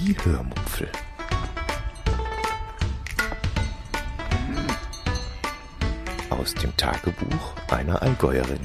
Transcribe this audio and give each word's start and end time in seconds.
Die 0.00 0.16
Hörmupfel. 0.22 0.88
Aus 6.30 6.54
dem 6.54 6.76
Tagebuch 6.76 7.56
einer 7.68 8.00
Allgäuerin. 8.00 8.60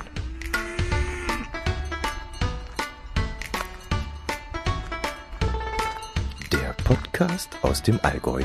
Der 6.51 6.75
Podcast 6.83 7.50
aus 7.63 7.81
dem 7.81 8.00
Allgäu. 8.04 8.43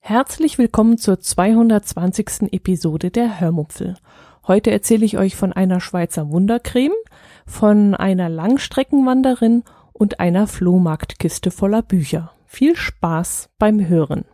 Herzlich 0.00 0.58
willkommen 0.58 0.98
zur 0.98 1.20
220. 1.20 2.52
Episode 2.52 3.12
der 3.12 3.38
Hörmupfel. 3.38 3.96
Heute 4.50 4.72
erzähle 4.72 5.04
ich 5.04 5.16
euch 5.16 5.36
von 5.36 5.52
einer 5.52 5.80
Schweizer 5.80 6.28
Wundercreme, 6.28 6.90
von 7.46 7.94
einer 7.94 8.28
Langstreckenwanderin 8.28 9.62
und 9.92 10.18
einer 10.18 10.48
Flohmarktkiste 10.48 11.52
voller 11.52 11.82
Bücher. 11.82 12.32
Viel 12.46 12.74
Spaß 12.74 13.50
beim 13.60 13.86
Hören. 13.86 14.24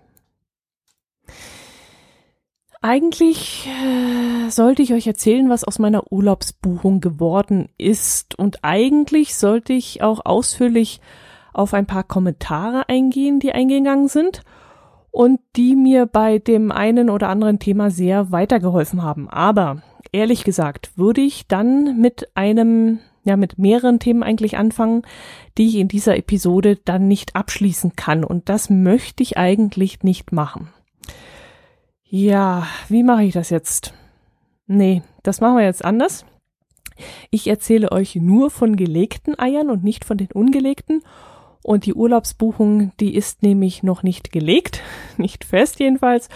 Eigentlich 2.80 3.69
äh, 3.69 4.48
sollte 4.48 4.80
ich 4.80 4.95
euch 4.95 5.07
erzählen, 5.07 5.51
was 5.51 5.65
aus 5.65 5.79
meiner 5.79 6.10
Urlaubsbuchung 6.10 7.02
geworden 7.02 7.69
ist. 7.77 8.38
Und 8.38 8.65
eigentlich 8.65 9.37
sollte 9.37 9.74
ich 9.74 10.01
auch 10.01 10.24
ausführlich 10.24 11.02
auf 11.52 11.74
ein 11.74 11.85
paar 11.85 12.05
Kommentare 12.05 12.88
eingehen, 12.88 13.38
die 13.38 13.52
eingegangen 13.52 14.09
sind 14.09 14.41
und 15.10 15.41
die 15.57 15.77
mir 15.77 16.07
bei 16.07 16.38
dem 16.38 16.73
einen 16.73 17.10
oder 17.10 17.29
anderen 17.29 17.59
Thema 17.59 17.91
sehr 17.91 18.33
weitergeholfen 18.33 19.02
haben. 19.02 19.29
Aber 19.29 19.83
ehrlich 20.16 20.45
gesagt, 20.45 20.91
würde 20.97 21.20
ich 21.20 21.47
dann 21.47 22.01
mit 22.01 22.29
einem, 22.34 23.01
ja, 23.24 23.37
mit 23.37 23.59
mehreren 23.59 23.98
Themen 23.98 24.23
eigentlich 24.23 24.57
anfangen, 24.57 25.02
die 25.59 25.68
ich 25.68 25.77
in 25.77 25.88
dieser 25.88 26.16
Episode 26.16 26.79
dann 26.85 27.07
nicht 27.07 27.37
abschließen 27.37 27.95
kann. 27.96 28.24
Und 28.24 28.49
das 28.49 28.71
möchte 28.71 29.23
ich 29.23 29.37
eigentlich 29.37 30.02
nicht 30.02 30.32
machen. 30.32 30.68
Ja, 32.04 32.66
wie 32.88 33.02
mache 33.02 33.24
ich 33.24 33.35
das 33.35 33.51
jetzt? 33.51 33.93
Nee, 34.66 35.02
das 35.23 35.41
machen 35.41 35.59
wir 35.59 35.65
jetzt 35.65 35.85
anders. 35.85 36.24
Ich 37.30 37.46
erzähle 37.46 37.93
euch 37.93 38.16
nur 38.16 38.51
von 38.51 38.76
gelegten 38.76 39.38
Eiern 39.38 39.71
und 39.71 39.85
nicht 39.85 40.04
von 40.04 40.16
den 40.16 40.32
ungelegten. 40.32 41.02
Und 41.63 41.85
die 41.85 41.95
Urlaubsbuchung, 41.95 42.93
die 43.01 43.15
ist 43.15 43.43
nämlich 43.43 43.82
noch 43.82 44.02
nicht 44.02 44.32
gelegt, 44.32 44.82
nicht 45.19 45.45
fest 45.45 45.79
jedenfalls. 45.80 46.29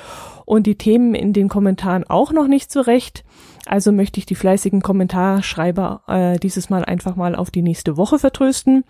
Und 0.44 0.66
die 0.66 0.74
Themen 0.74 1.14
in 1.14 1.32
den 1.32 1.48
Kommentaren 1.48 2.04
auch 2.04 2.32
noch 2.32 2.48
nicht 2.48 2.70
zurecht. 2.70 3.24
Also 3.70 3.92
möchte 3.92 4.18
ich 4.18 4.26
die 4.26 4.34
fleißigen 4.34 4.82
Kommentarschreiber 4.82 6.02
äh, 6.08 6.40
dieses 6.40 6.70
Mal 6.70 6.84
einfach 6.84 7.14
mal 7.14 7.36
auf 7.36 7.52
die 7.52 7.62
nächste 7.62 7.96
Woche 7.96 8.18
vertrösten. 8.18 8.82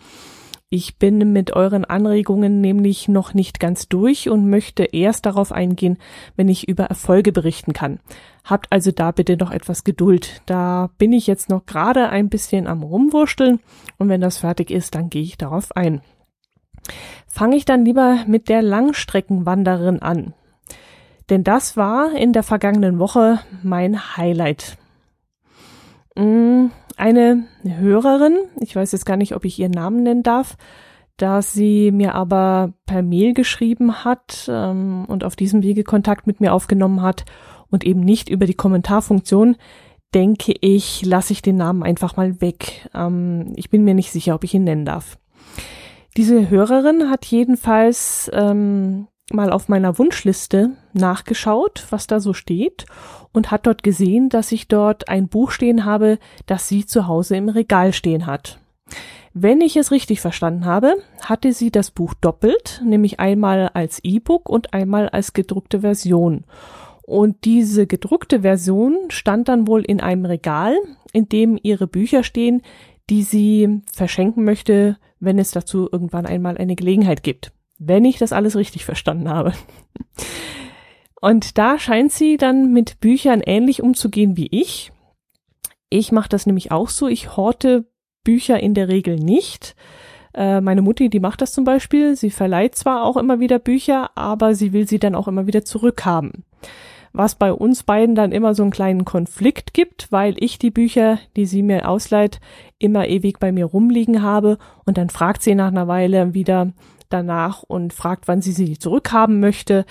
Ich 0.71 0.97
bin 0.97 1.31
mit 1.31 1.53
euren 1.53 1.85
Anregungen 1.85 2.61
nämlich 2.61 3.07
noch 3.07 3.35
nicht 3.35 3.59
ganz 3.59 3.89
durch 3.89 4.27
und 4.27 4.49
möchte 4.49 4.85
erst 4.85 5.27
darauf 5.27 5.51
eingehen, 5.51 5.99
wenn 6.35 6.49
ich 6.49 6.67
über 6.67 6.85
Erfolge 6.85 7.31
berichten 7.31 7.73
kann. 7.73 7.99
Habt 8.43 8.71
also 8.71 8.89
da 8.89 9.11
bitte 9.11 9.37
noch 9.37 9.51
etwas 9.51 9.83
Geduld. 9.83 10.41
Da 10.47 10.89
bin 10.97 11.13
ich 11.13 11.27
jetzt 11.27 11.49
noch 11.49 11.67
gerade 11.67 12.09
ein 12.09 12.29
bisschen 12.29 12.65
am 12.65 12.81
Rumwursteln 12.81 13.59
und 13.99 14.09
wenn 14.09 14.21
das 14.21 14.39
fertig 14.39 14.71
ist, 14.71 14.95
dann 14.95 15.11
gehe 15.11 15.21
ich 15.21 15.37
darauf 15.37 15.75
ein. 15.75 16.01
Fange 17.27 17.55
ich 17.55 17.65
dann 17.65 17.85
lieber 17.85 18.23
mit 18.25 18.49
der 18.49 18.63
Langstreckenwanderin 18.63 20.01
an. 20.01 20.33
Denn 21.31 21.45
das 21.45 21.77
war 21.77 22.11
in 22.13 22.33
der 22.33 22.43
vergangenen 22.43 22.99
Woche 22.99 23.39
mein 23.63 24.17
Highlight. 24.17 24.77
Mm, 26.17 26.65
eine 26.97 27.45
Hörerin, 27.63 28.37
ich 28.59 28.75
weiß 28.75 28.91
jetzt 28.91 29.05
gar 29.05 29.15
nicht, 29.15 29.33
ob 29.33 29.45
ich 29.45 29.57
ihren 29.57 29.71
Namen 29.71 30.03
nennen 30.03 30.23
darf, 30.23 30.57
da 31.15 31.41
sie 31.41 31.91
mir 31.91 32.15
aber 32.15 32.73
per 32.85 33.01
Mail 33.01 33.33
geschrieben 33.33 34.03
hat 34.03 34.49
ähm, 34.51 35.05
und 35.07 35.23
auf 35.23 35.37
diesem 35.37 35.63
Wege 35.63 35.85
Kontakt 35.85 36.27
mit 36.27 36.41
mir 36.41 36.51
aufgenommen 36.51 37.01
hat 37.01 37.23
und 37.69 37.85
eben 37.85 38.01
nicht 38.01 38.27
über 38.27 38.45
die 38.45 38.53
Kommentarfunktion, 38.53 39.55
denke 40.13 40.53
ich, 40.59 41.05
lasse 41.05 41.31
ich 41.31 41.41
den 41.41 41.55
Namen 41.55 41.83
einfach 41.83 42.17
mal 42.17 42.41
weg. 42.41 42.89
Ähm, 42.93 43.53
ich 43.55 43.69
bin 43.69 43.85
mir 43.85 43.93
nicht 43.93 44.11
sicher, 44.11 44.35
ob 44.35 44.43
ich 44.43 44.53
ihn 44.53 44.65
nennen 44.65 44.83
darf. 44.83 45.17
Diese 46.17 46.49
Hörerin 46.49 47.09
hat 47.09 47.25
jedenfalls 47.25 48.29
ähm, 48.33 49.07
mal 49.33 49.51
auf 49.51 49.69
meiner 49.69 49.97
Wunschliste 49.97 50.71
nachgeschaut, 50.93 51.85
was 51.89 52.07
da 52.07 52.19
so 52.19 52.33
steht 52.33 52.85
und 53.31 53.51
hat 53.51 53.65
dort 53.65 53.83
gesehen, 53.83 54.29
dass 54.29 54.51
ich 54.51 54.67
dort 54.67 55.09
ein 55.09 55.27
Buch 55.27 55.51
stehen 55.51 55.85
habe, 55.85 56.19
das 56.45 56.67
sie 56.67 56.85
zu 56.85 57.07
Hause 57.07 57.35
im 57.35 57.49
Regal 57.49 57.93
stehen 57.93 58.25
hat. 58.25 58.59
Wenn 59.33 59.61
ich 59.61 59.77
es 59.77 59.91
richtig 59.91 60.19
verstanden 60.19 60.65
habe, 60.65 60.95
hatte 61.21 61.53
sie 61.53 61.71
das 61.71 61.91
Buch 61.91 62.13
doppelt, 62.13 62.81
nämlich 62.85 63.19
einmal 63.19 63.69
als 63.73 63.99
E-Book 64.03 64.49
und 64.49 64.73
einmal 64.73 65.07
als 65.07 65.31
gedruckte 65.33 65.81
Version. 65.81 66.43
Und 67.03 67.45
diese 67.45 67.87
gedruckte 67.87 68.41
Version 68.41 68.97
stand 69.09 69.47
dann 69.47 69.67
wohl 69.67 69.83
in 69.83 70.01
einem 70.01 70.25
Regal, 70.25 70.75
in 71.13 71.29
dem 71.29 71.57
ihre 71.61 71.87
Bücher 71.87 72.23
stehen, 72.23 72.61
die 73.09 73.23
sie 73.23 73.81
verschenken 73.91 74.43
möchte, 74.43 74.97
wenn 75.19 75.39
es 75.39 75.51
dazu 75.51 75.87
irgendwann 75.91 76.25
einmal 76.25 76.57
eine 76.57 76.75
Gelegenheit 76.75 77.23
gibt. 77.23 77.53
Wenn 77.83 78.05
ich 78.05 78.19
das 78.19 78.31
alles 78.31 78.55
richtig 78.55 78.85
verstanden 78.85 79.27
habe. 79.27 79.53
Und 81.19 81.57
da 81.57 81.79
scheint 81.79 82.11
sie 82.11 82.37
dann 82.37 82.71
mit 82.71 82.99
Büchern 82.99 83.41
ähnlich 83.43 83.81
umzugehen 83.81 84.37
wie 84.37 84.49
ich. 84.51 84.91
Ich 85.89 86.11
mache 86.11 86.29
das 86.29 86.45
nämlich 86.45 86.71
auch 86.71 86.89
so. 86.89 87.07
Ich 87.07 87.35
horte 87.35 87.85
Bücher 88.23 88.59
in 88.59 88.75
der 88.75 88.87
Regel 88.87 89.15
nicht. 89.15 89.75
Äh, 90.35 90.61
meine 90.61 90.83
Mutti, 90.83 91.09
die 91.09 91.19
macht 91.19 91.41
das 91.41 91.53
zum 91.53 91.63
Beispiel. 91.63 92.15
Sie 92.15 92.29
verleiht 92.29 92.75
zwar 92.75 93.03
auch 93.03 93.17
immer 93.17 93.39
wieder 93.39 93.57
Bücher, 93.57 94.11
aber 94.15 94.53
sie 94.53 94.73
will 94.73 94.87
sie 94.87 94.99
dann 94.99 95.15
auch 95.15 95.27
immer 95.27 95.47
wieder 95.47 95.65
zurückhaben. 95.65 96.45
Was 97.13 97.33
bei 97.33 97.51
uns 97.51 97.81
beiden 97.81 98.13
dann 98.13 98.31
immer 98.31 98.53
so 98.53 98.61
einen 98.61 98.71
kleinen 98.71 99.05
Konflikt 99.05 99.73
gibt, 99.73 100.11
weil 100.11 100.35
ich 100.37 100.59
die 100.59 100.71
Bücher, 100.71 101.17
die 101.35 101.47
sie 101.47 101.63
mir 101.63 101.89
ausleiht, 101.89 102.39
immer 102.77 103.07
ewig 103.07 103.39
bei 103.39 103.51
mir 103.51 103.65
rumliegen 103.65 104.21
habe 104.21 104.59
und 104.85 104.99
dann 104.99 105.09
fragt 105.09 105.41
sie 105.41 105.55
nach 105.55 105.69
einer 105.69 105.87
Weile 105.87 106.35
wieder 106.35 106.71
danach 107.13 107.63
und 107.63 107.93
fragt, 107.93 108.27
wann 108.27 108.41
sie 108.41 108.51
sie 108.51 108.77
zurückhaben 108.77 109.39
möchte. 109.39 109.85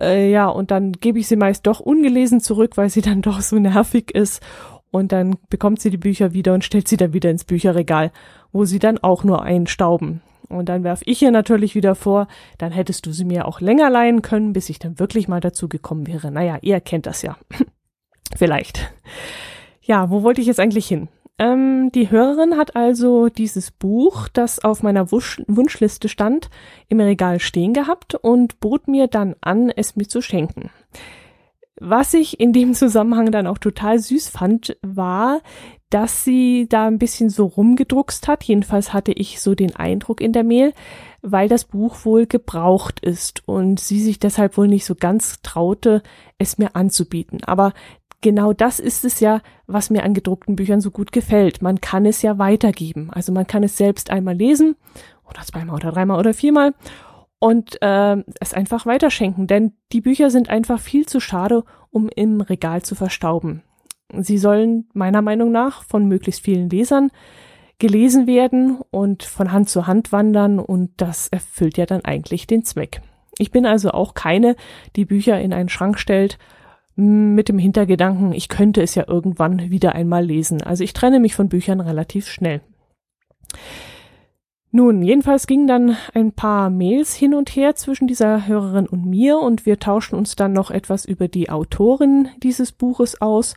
Äh, 0.00 0.30
ja, 0.30 0.48
und 0.48 0.70
dann 0.70 0.92
gebe 0.92 1.18
ich 1.18 1.28
sie 1.28 1.36
meist 1.36 1.66
doch 1.66 1.80
ungelesen 1.80 2.40
zurück, 2.40 2.76
weil 2.76 2.90
sie 2.90 3.02
dann 3.02 3.22
doch 3.22 3.40
so 3.40 3.58
nervig 3.58 4.10
ist. 4.14 4.42
Und 4.90 5.12
dann 5.12 5.36
bekommt 5.48 5.80
sie 5.80 5.90
die 5.90 5.96
Bücher 5.96 6.32
wieder 6.32 6.52
und 6.52 6.64
stellt 6.64 6.88
sie 6.88 6.96
dann 6.96 7.12
wieder 7.12 7.30
ins 7.30 7.44
Bücherregal, 7.44 8.10
wo 8.52 8.64
sie 8.64 8.80
dann 8.80 8.98
auch 8.98 9.22
nur 9.22 9.42
einstauben. 9.42 10.20
Und 10.48 10.68
dann 10.68 10.82
werf 10.82 11.02
ich 11.04 11.22
ihr 11.22 11.30
natürlich 11.30 11.76
wieder 11.76 11.94
vor, 11.94 12.26
dann 12.58 12.72
hättest 12.72 13.06
du 13.06 13.12
sie 13.12 13.24
mir 13.24 13.46
auch 13.46 13.60
länger 13.60 13.88
leihen 13.88 14.20
können, 14.20 14.52
bis 14.52 14.68
ich 14.68 14.80
dann 14.80 14.98
wirklich 14.98 15.28
mal 15.28 15.40
dazu 15.40 15.68
gekommen 15.68 16.08
wäre. 16.08 16.32
Naja, 16.32 16.58
ihr 16.60 16.80
kennt 16.80 17.06
das 17.06 17.22
ja. 17.22 17.36
Vielleicht. 18.36 18.92
Ja, 19.80 20.10
wo 20.10 20.24
wollte 20.24 20.40
ich 20.40 20.48
jetzt 20.48 20.58
eigentlich 20.58 20.88
hin? 20.88 21.08
Ähm, 21.40 21.90
die 21.92 22.10
Hörerin 22.10 22.58
hat 22.58 22.76
also 22.76 23.30
dieses 23.30 23.70
Buch, 23.70 24.28
das 24.28 24.62
auf 24.62 24.82
meiner 24.82 25.10
Wusch 25.10 25.40
Wunschliste 25.48 26.10
stand, 26.10 26.50
im 26.88 27.00
Regal 27.00 27.40
stehen 27.40 27.72
gehabt 27.72 28.14
und 28.14 28.60
bot 28.60 28.88
mir 28.88 29.06
dann 29.06 29.34
an, 29.40 29.70
es 29.70 29.96
mir 29.96 30.06
zu 30.06 30.20
schenken. 30.20 30.68
Was 31.80 32.12
ich 32.12 32.38
in 32.40 32.52
dem 32.52 32.74
Zusammenhang 32.74 33.32
dann 33.32 33.46
auch 33.46 33.56
total 33.56 33.98
süß 33.98 34.28
fand, 34.28 34.76
war, 34.82 35.40
dass 35.88 36.24
sie 36.24 36.66
da 36.68 36.86
ein 36.86 36.98
bisschen 36.98 37.30
so 37.30 37.46
rumgedruckst 37.46 38.28
hat. 38.28 38.44
Jedenfalls 38.44 38.92
hatte 38.92 39.12
ich 39.12 39.40
so 39.40 39.54
den 39.54 39.74
Eindruck 39.74 40.20
in 40.20 40.34
der 40.34 40.44
Mail, 40.44 40.74
weil 41.22 41.48
das 41.48 41.64
Buch 41.64 42.04
wohl 42.04 42.26
gebraucht 42.26 43.00
ist 43.00 43.48
und 43.48 43.80
sie 43.80 44.02
sich 44.02 44.18
deshalb 44.18 44.58
wohl 44.58 44.68
nicht 44.68 44.84
so 44.84 44.94
ganz 44.94 45.40
traute, 45.40 46.02
es 46.36 46.58
mir 46.58 46.76
anzubieten. 46.76 47.42
Aber 47.44 47.72
genau 48.20 48.52
das 48.52 48.80
ist 48.80 49.04
es 49.04 49.20
ja, 49.20 49.40
was 49.66 49.90
mir 49.90 50.02
an 50.02 50.14
gedruckten 50.14 50.56
Büchern 50.56 50.80
so 50.80 50.90
gut 50.90 51.12
gefällt. 51.12 51.62
Man 51.62 51.80
kann 51.80 52.06
es 52.06 52.22
ja 52.22 52.38
weitergeben. 52.38 53.10
Also 53.10 53.32
man 53.32 53.46
kann 53.46 53.62
es 53.62 53.76
selbst 53.76 54.10
einmal 54.10 54.34
lesen 54.34 54.76
oder 55.28 55.42
zweimal 55.42 55.76
oder 55.76 55.92
dreimal 55.92 56.18
oder 56.18 56.34
viermal 56.34 56.74
und 57.40 57.80
äh, 57.82 58.16
es 58.40 58.54
einfach 58.54 58.86
weiterschenken, 58.86 59.46
denn 59.46 59.72
die 59.92 60.02
Bücher 60.02 60.30
sind 60.30 60.50
einfach 60.50 60.78
viel 60.78 61.06
zu 61.06 61.20
schade, 61.20 61.64
um 61.90 62.08
im 62.14 62.40
Regal 62.40 62.82
zu 62.82 62.94
verstauben. 62.94 63.62
Sie 64.18 64.38
sollen 64.38 64.88
meiner 64.92 65.22
Meinung 65.22 65.50
nach 65.50 65.82
von 65.84 66.06
möglichst 66.06 66.42
vielen 66.42 66.68
Lesern 66.68 67.10
gelesen 67.78 68.26
werden 68.26 68.78
und 68.90 69.22
von 69.22 69.52
Hand 69.52 69.70
zu 69.70 69.86
Hand 69.86 70.12
wandern 70.12 70.58
und 70.58 70.90
das 70.98 71.28
erfüllt 71.28 71.78
ja 71.78 71.86
dann 71.86 72.04
eigentlich 72.04 72.46
den 72.46 72.64
Zweck. 72.64 73.00
Ich 73.38 73.50
bin 73.50 73.64
also 73.64 73.92
auch 73.92 74.12
keine, 74.12 74.54
die 74.96 75.06
Bücher 75.06 75.40
in 75.40 75.54
einen 75.54 75.70
Schrank 75.70 75.98
stellt 75.98 76.38
mit 76.96 77.48
dem 77.48 77.58
Hintergedanken, 77.58 78.32
ich 78.32 78.48
könnte 78.48 78.82
es 78.82 78.94
ja 78.94 79.04
irgendwann 79.06 79.70
wieder 79.70 79.94
einmal 79.94 80.24
lesen. 80.24 80.62
Also 80.62 80.84
ich 80.84 80.92
trenne 80.92 81.20
mich 81.20 81.34
von 81.34 81.48
Büchern 81.48 81.80
relativ 81.80 82.26
schnell. 82.26 82.60
Nun, 84.72 85.02
jedenfalls 85.02 85.48
gingen 85.48 85.66
dann 85.66 85.96
ein 86.14 86.32
paar 86.32 86.70
Mails 86.70 87.14
hin 87.14 87.34
und 87.34 87.56
her 87.56 87.74
zwischen 87.74 88.06
dieser 88.06 88.46
Hörerin 88.46 88.86
und 88.86 89.04
mir 89.04 89.38
und 89.38 89.66
wir 89.66 89.80
tauschten 89.80 90.16
uns 90.16 90.36
dann 90.36 90.52
noch 90.52 90.70
etwas 90.70 91.04
über 91.04 91.26
die 91.26 91.50
Autorin 91.50 92.28
dieses 92.40 92.70
Buches 92.70 93.20
aus 93.20 93.56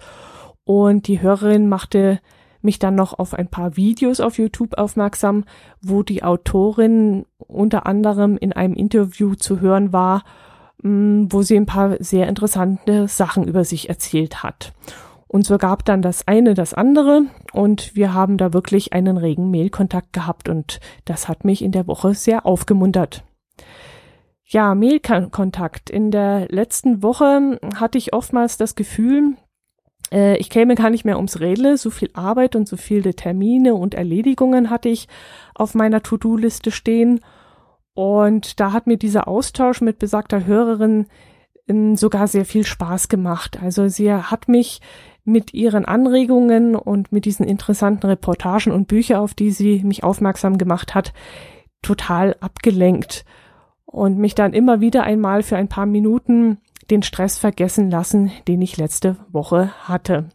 und 0.63 1.07
die 1.07 1.21
Hörerin 1.21 1.69
machte 1.69 2.19
mich 2.63 2.79
dann 2.79 2.95
noch 2.95 3.19
auf 3.19 3.33
ein 3.33 3.47
paar 3.47 3.75
Videos 3.75 4.21
auf 4.21 4.39
YouTube 4.39 4.77
aufmerksam, 4.77 5.43
wo 5.81 6.01
die 6.01 6.23
Autorin 6.23 7.25
unter 7.37 7.85
anderem 7.85 8.37
in 8.37 8.53
einem 8.53 8.73
Interview 8.73 9.35
zu 9.35 9.59
hören 9.59 9.93
war, 9.93 10.23
wo 10.83 11.41
sie 11.41 11.55
ein 11.55 11.65
paar 11.65 11.95
sehr 11.99 12.27
interessante 12.27 13.07
Sachen 13.07 13.47
über 13.47 13.63
sich 13.63 13.89
erzählt 13.89 14.43
hat. 14.43 14.73
Und 15.27 15.47
so 15.47 15.57
gab 15.57 15.83
dann 15.85 16.01
das 16.01 16.27
eine 16.27 16.53
das 16.53 16.75
andere 16.75 17.23
und 17.53 17.95
wir 17.95 18.13
haben 18.13 18.37
da 18.37 18.53
wirklich 18.53 18.93
einen 18.93 19.17
regen 19.17 19.49
Mailkontakt 19.49 20.13
gehabt 20.13 20.47
und 20.47 20.79
das 21.05 21.27
hat 21.27 21.43
mich 21.43 21.63
in 21.63 21.71
der 21.71 21.87
Woche 21.87 22.13
sehr 22.13 22.45
aufgemuntert. 22.45 23.23
Ja, 24.45 24.75
Mailkontakt. 24.75 25.89
In 25.89 26.11
der 26.11 26.47
letzten 26.49 27.01
Woche 27.01 27.59
hatte 27.75 27.97
ich 27.97 28.13
oftmals 28.13 28.57
das 28.57 28.75
Gefühl, 28.75 29.35
äh, 30.11 30.37
ich 30.37 30.51
käme 30.51 30.75
gar 30.75 30.91
nicht 30.91 31.05
mehr 31.05 31.17
ums 31.17 31.39
Rädle. 31.39 31.77
So 31.77 31.89
viel 31.89 32.11
Arbeit 32.13 32.55
und 32.55 32.67
so 32.67 32.77
viele 32.77 33.15
Termine 33.15 33.73
und 33.73 33.95
Erledigungen 33.95 34.69
hatte 34.69 34.89
ich 34.89 35.07
auf 35.55 35.73
meiner 35.73 36.03
To-Do-Liste 36.03 36.69
stehen. 36.69 37.21
Und 37.93 38.59
da 38.59 38.71
hat 38.71 38.87
mir 38.87 38.97
dieser 38.97 39.27
Austausch 39.27 39.81
mit 39.81 39.99
besagter 39.99 40.45
Hörerin 40.45 41.07
ähm, 41.67 41.95
sogar 41.95 42.27
sehr 42.27 42.45
viel 42.45 42.65
Spaß 42.65 43.09
gemacht. 43.09 43.59
Also 43.61 43.87
sie 43.87 44.11
hat 44.11 44.47
mich 44.47 44.81
mit 45.25 45.53
ihren 45.53 45.85
Anregungen 45.85 46.75
und 46.75 47.11
mit 47.11 47.25
diesen 47.25 47.45
interessanten 47.45 48.07
Reportagen 48.07 48.71
und 48.71 48.87
Büchern, 48.87 49.17
auf 49.17 49.33
die 49.33 49.51
sie 49.51 49.83
mich 49.83 50.03
aufmerksam 50.03 50.57
gemacht 50.57 50.95
hat, 50.95 51.13
total 51.81 52.35
abgelenkt 52.39 53.25
und 53.85 54.17
mich 54.17 54.35
dann 54.35 54.53
immer 54.53 54.81
wieder 54.81 55.03
einmal 55.03 55.43
für 55.43 55.55
ein 55.55 55.69
paar 55.69 55.85
Minuten 55.85 56.57
den 56.89 57.03
Stress 57.03 57.37
vergessen 57.37 57.89
lassen, 57.89 58.31
den 58.47 58.61
ich 58.61 58.77
letzte 58.77 59.17
Woche 59.31 59.71
hatte. 59.87 60.29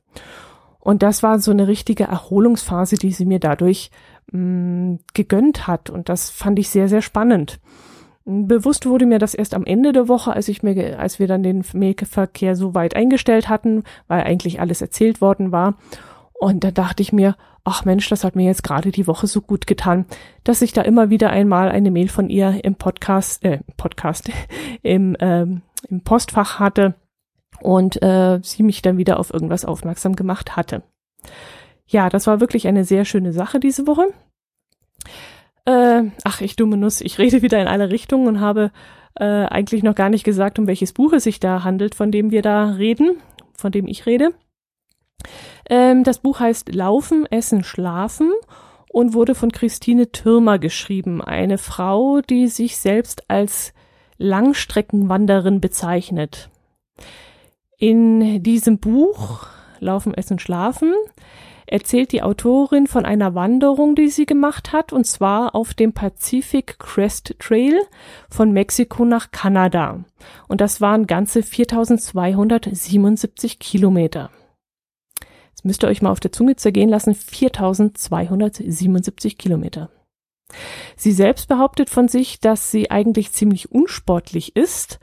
Und 0.79 1.03
das 1.03 1.23
war 1.23 1.39
so 1.39 1.51
eine 1.51 1.69
richtige 1.69 2.05
Erholungsphase, 2.05 2.97
die 2.97 3.13
sie 3.13 3.27
mir 3.27 3.41
dadurch 3.41 3.91
mh, 4.33 4.41
mm, 4.41 4.99
gegönnt 5.15 5.67
hat. 5.67 5.91
Und 5.91 6.09
das 6.09 6.31
fand 6.31 6.59
ich 6.59 6.69
sehr, 6.71 6.89
sehr 6.89 7.03
spannend. 7.03 7.61
Bewusst 8.25 8.85
wurde 8.85 9.07
mir 9.07 9.19
das 9.19 9.35
erst 9.35 9.55
am 9.55 9.65
Ende 9.65 9.93
der 9.93 10.07
Woche, 10.07 10.33
als 10.33 10.49
ich 10.49 10.63
mir, 10.63 10.99
als 10.99 11.19
wir 11.19 11.27
dann 11.27 11.43
den 11.43 11.65
Mailverkehr 11.73 12.57
so 12.57 12.75
weit 12.75 12.95
eingestellt 12.95 13.49
hatten, 13.49 13.85
weil 14.07 14.23
eigentlich 14.23 14.61
alles 14.61 14.83
erzählt 14.83 15.23
worden 15.23 15.51
war. 15.51 15.79
Und 16.35 16.63
da 16.63 16.71
dachte 16.71 17.03
ich 17.03 17.13
mir, 17.13 17.37
ach 17.65 17.85
Mensch, 17.85 18.09
das 18.09 18.25
hat 18.25 18.37
mir 18.37 18.45
jetzt 18.45 18.63
gerade 18.63 18.91
die 18.91 19.07
Woche 19.07 19.27
so 19.27 19.41
gut 19.41 19.67
getan, 19.67 20.07
dass 20.45 20.63
ich 20.63 20.73
da 20.73 20.83
immer 20.83 21.11
wieder 21.11 21.31
einmal 21.31 21.71
eine 21.71 21.91
Mail 21.91 22.09
von 22.09 22.29
ihr 22.29 22.65
im 22.65 22.75
Podcast, 22.75 23.45
äh, 23.45 23.61
Podcast, 23.77 24.31
im, 24.83 25.17
ähm, 25.21 25.63
im 25.89 26.03
Postfach 26.03 26.59
hatte 26.59 26.95
und 27.61 28.01
äh, 28.03 28.41
sie 28.43 28.63
mich 28.63 28.83
dann 28.83 28.99
wieder 28.99 29.19
auf 29.19 29.33
irgendwas 29.33 29.65
aufmerksam 29.65 30.17
gemacht 30.17 30.57
hatte. 30.57 30.83
Ja, 31.89 32.11
das 32.11 32.27
war 32.27 32.41
wirklich 32.41 32.69
eine 32.69 32.85
sehr 32.85 33.05
schöne 33.05 33.33
Sache 33.33 33.59
diese 33.59 33.87
Woche. 33.87 34.13
Äh, 35.65 36.11
ach, 36.25 36.43
ich 36.43 36.55
dumme 36.55 36.77
Nuss, 36.77 37.01
ich 37.01 37.19
rede 37.19 37.43
wieder 37.43 37.61
in 37.61 37.67
alle 37.67 37.91
Richtungen 37.91 38.29
und 38.29 38.41
habe 38.41 38.71
äh, 39.19 39.25
eigentlich 39.25 39.83
noch 39.83 39.95
gar 39.95 40.11
nicht 40.11 40.25
gesagt, 40.25 40.59
um 40.59 40.67
welches 40.67 40.93
Buch 40.93 41.15
es 41.15 41.25
sich 41.25 41.41
da 41.41 41.65
handelt, 41.65 41.95
von 41.95 42.13
dem 42.13 42.31
wir 42.31 42.43
da 42.43 42.71
reden, 42.73 43.17
von 43.55 43.73
dem 43.73 43.87
ich 43.87 44.07
rede. 44.07 44.35
Ähm, 45.69 46.05
das 46.05 46.19
Buch 46.19 46.41
heißt 46.41 46.75
Laufen, 46.75 47.27
Essen, 47.27 47.65
Schlafen 47.65 48.33
und 48.91 49.15
wurde 49.15 49.35
von 49.35 49.51
Christine 49.51 50.13
Türmer 50.13 50.59
geschrieben, 50.59 51.23
eine 51.23 51.57
Frau, 51.57 52.21
die 52.21 52.49
sich 52.49 52.77
selbst 52.77 53.29
als 53.29 53.73
Langstreckenwanderin 54.19 55.61
bezeichnet. 55.61 56.51
In 57.79 58.43
diesem 58.43 58.79
Buch 58.79 59.47
Laufen, 59.81 60.13
Essen, 60.15 60.39
Schlafen 60.39 60.93
erzählt 61.69 62.13
die 62.13 62.23
Autorin 62.23 62.87
von 62.87 63.05
einer 63.05 63.35
Wanderung, 63.35 63.95
die 63.95 64.09
sie 64.09 64.25
gemacht 64.27 64.73
hat, 64.73 64.93
und 64.93 65.05
zwar 65.05 65.55
auf 65.55 65.75
dem 65.75 65.93
Pacific 65.93 66.79
Crest 66.79 67.37
Trail 67.39 67.79
von 68.29 68.53
Mexiko 68.53 69.05
nach 69.05 69.31
Kanada. 69.31 70.05
Und 70.49 70.61
das 70.61 70.81
waren 70.81 71.07
ganze 71.07 71.43
4277 71.43 73.59
Kilometer. 73.59 74.31
Das 75.55 75.65
müsst 75.65 75.83
ihr 75.83 75.89
euch 75.89 76.03
mal 76.03 76.11
auf 76.11 76.21
der 76.21 76.33
Zunge 76.33 76.57
zergehen 76.57 76.89
lassen. 76.89 77.15
4277 77.15 79.39
Kilometer. 79.39 79.91
Sie 80.97 81.13
selbst 81.13 81.49
behauptet 81.49 81.91
von 81.91 82.09
sich, 82.09 82.41
dass 82.41 82.71
sie 82.71 82.91
eigentlich 82.91 83.33
ziemlich 83.33 83.71
unsportlich 83.71 84.57
ist, 84.57 84.99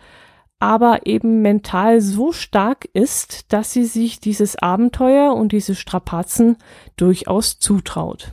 aber 0.59 1.05
eben 1.05 1.41
mental 1.41 2.01
so 2.01 2.31
stark 2.31 2.85
ist, 2.93 3.51
dass 3.53 3.73
sie 3.73 3.85
sich 3.85 4.19
dieses 4.19 4.55
Abenteuer 4.55 5.33
und 5.33 5.51
diese 5.51 5.75
Strapazen 5.75 6.57
durchaus 6.95 7.59
zutraut. 7.59 8.31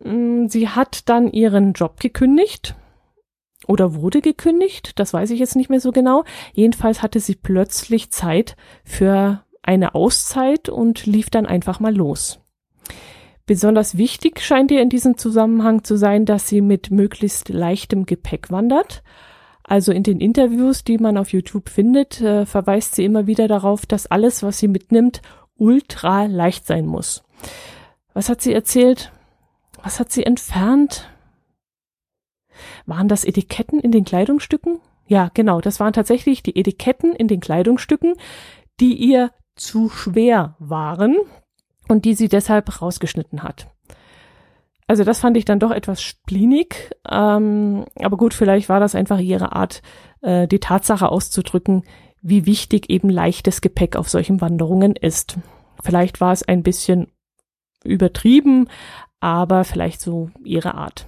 Mm, 0.00 0.46
sie 0.46 0.68
hat 0.68 1.08
dann 1.08 1.30
ihren 1.30 1.72
Job 1.72 2.00
gekündigt 2.00 2.76
oder 3.66 3.94
wurde 3.94 4.20
gekündigt, 4.20 4.98
das 4.98 5.12
weiß 5.12 5.30
ich 5.30 5.40
jetzt 5.40 5.56
nicht 5.56 5.70
mehr 5.70 5.80
so 5.80 5.90
genau. 5.90 6.24
Jedenfalls 6.52 7.02
hatte 7.02 7.20
sie 7.20 7.34
plötzlich 7.34 8.10
Zeit 8.10 8.56
für 8.84 9.44
eine 9.62 9.94
Auszeit 9.94 10.68
und 10.68 11.04
lief 11.04 11.30
dann 11.30 11.46
einfach 11.46 11.80
mal 11.80 11.94
los. 11.94 12.40
Besonders 13.44 13.96
wichtig 13.96 14.40
scheint 14.40 14.70
ihr 14.70 14.82
in 14.82 14.90
diesem 14.90 15.16
Zusammenhang 15.16 15.82
zu 15.82 15.96
sein, 15.96 16.26
dass 16.26 16.48
sie 16.48 16.60
mit 16.60 16.90
möglichst 16.90 17.48
leichtem 17.48 18.06
Gepäck 18.06 18.50
wandert. 18.50 19.02
Also 19.68 19.92
in 19.92 20.02
den 20.02 20.18
Interviews, 20.20 20.82
die 20.82 20.96
man 20.96 21.18
auf 21.18 21.32
YouTube 21.32 21.68
findet, 21.68 22.22
äh, 22.22 22.46
verweist 22.46 22.94
sie 22.94 23.04
immer 23.04 23.26
wieder 23.26 23.48
darauf, 23.48 23.84
dass 23.84 24.06
alles, 24.06 24.42
was 24.42 24.58
sie 24.58 24.66
mitnimmt, 24.66 25.20
ultra 25.56 26.24
leicht 26.24 26.66
sein 26.66 26.86
muss. 26.86 27.22
Was 28.14 28.30
hat 28.30 28.40
sie 28.40 28.54
erzählt? 28.54 29.12
Was 29.82 30.00
hat 30.00 30.10
sie 30.10 30.24
entfernt? 30.24 31.10
Waren 32.86 33.08
das 33.08 33.24
Etiketten 33.24 33.78
in 33.78 33.92
den 33.92 34.04
Kleidungsstücken? 34.04 34.80
Ja, 35.06 35.30
genau, 35.34 35.60
das 35.60 35.80
waren 35.80 35.92
tatsächlich 35.92 36.42
die 36.42 36.58
Etiketten 36.58 37.14
in 37.14 37.28
den 37.28 37.40
Kleidungsstücken, 37.40 38.14
die 38.80 38.94
ihr 38.94 39.32
zu 39.54 39.90
schwer 39.90 40.56
waren 40.58 41.16
und 41.88 42.06
die 42.06 42.14
sie 42.14 42.28
deshalb 42.28 42.80
rausgeschnitten 42.80 43.42
hat. 43.42 43.68
Also 44.88 45.04
das 45.04 45.20
fand 45.20 45.36
ich 45.36 45.44
dann 45.44 45.60
doch 45.60 45.70
etwas 45.70 46.02
splinig, 46.02 46.90
ähm, 47.08 47.84
aber 48.00 48.16
gut, 48.16 48.32
vielleicht 48.32 48.70
war 48.70 48.80
das 48.80 48.94
einfach 48.94 49.18
ihre 49.18 49.52
Art, 49.52 49.82
äh, 50.22 50.48
die 50.48 50.60
Tatsache 50.60 51.10
auszudrücken, 51.10 51.84
wie 52.22 52.46
wichtig 52.46 52.88
eben 52.88 53.10
leichtes 53.10 53.60
Gepäck 53.60 53.96
auf 53.96 54.08
solchen 54.08 54.40
Wanderungen 54.40 54.96
ist. 54.96 55.36
Vielleicht 55.84 56.22
war 56.22 56.32
es 56.32 56.42
ein 56.42 56.62
bisschen 56.62 57.08
übertrieben, 57.84 58.68
aber 59.20 59.64
vielleicht 59.64 60.00
so 60.00 60.30
ihre 60.42 60.74
Art. 60.74 61.06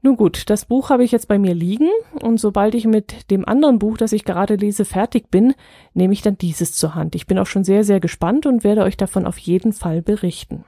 Nun 0.00 0.16
gut, 0.16 0.48
das 0.48 0.66
Buch 0.66 0.90
habe 0.90 1.02
ich 1.02 1.10
jetzt 1.10 1.26
bei 1.26 1.38
mir 1.38 1.54
liegen 1.54 1.88
und 2.20 2.38
sobald 2.38 2.76
ich 2.76 2.86
mit 2.86 3.32
dem 3.32 3.48
anderen 3.48 3.80
Buch, 3.80 3.96
das 3.96 4.12
ich 4.12 4.24
gerade 4.24 4.54
lese, 4.54 4.84
fertig 4.84 5.28
bin, 5.28 5.54
nehme 5.92 6.12
ich 6.12 6.22
dann 6.22 6.38
dieses 6.38 6.72
zur 6.72 6.94
Hand. 6.94 7.16
Ich 7.16 7.26
bin 7.26 7.38
auch 7.38 7.46
schon 7.46 7.64
sehr, 7.64 7.82
sehr 7.82 7.98
gespannt 7.98 8.46
und 8.46 8.62
werde 8.62 8.82
euch 8.82 8.96
davon 8.96 9.26
auf 9.26 9.38
jeden 9.38 9.72
Fall 9.72 10.02
berichten. 10.02 10.64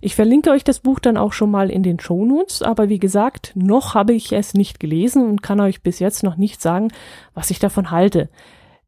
Ich 0.00 0.14
verlinke 0.14 0.50
euch 0.50 0.64
das 0.64 0.80
Buch 0.80 1.00
dann 1.00 1.16
auch 1.16 1.32
schon 1.32 1.50
mal 1.50 1.70
in 1.70 1.82
den 1.82 2.00
Shownotes, 2.00 2.62
aber 2.62 2.88
wie 2.88 2.98
gesagt, 2.98 3.52
noch 3.54 3.94
habe 3.94 4.12
ich 4.12 4.32
es 4.32 4.54
nicht 4.54 4.80
gelesen 4.80 5.26
und 5.28 5.42
kann 5.42 5.60
euch 5.60 5.82
bis 5.82 5.98
jetzt 5.98 6.22
noch 6.22 6.36
nicht 6.36 6.62
sagen, 6.62 6.88
was 7.34 7.50
ich 7.50 7.58
davon 7.58 7.90
halte. 7.90 8.28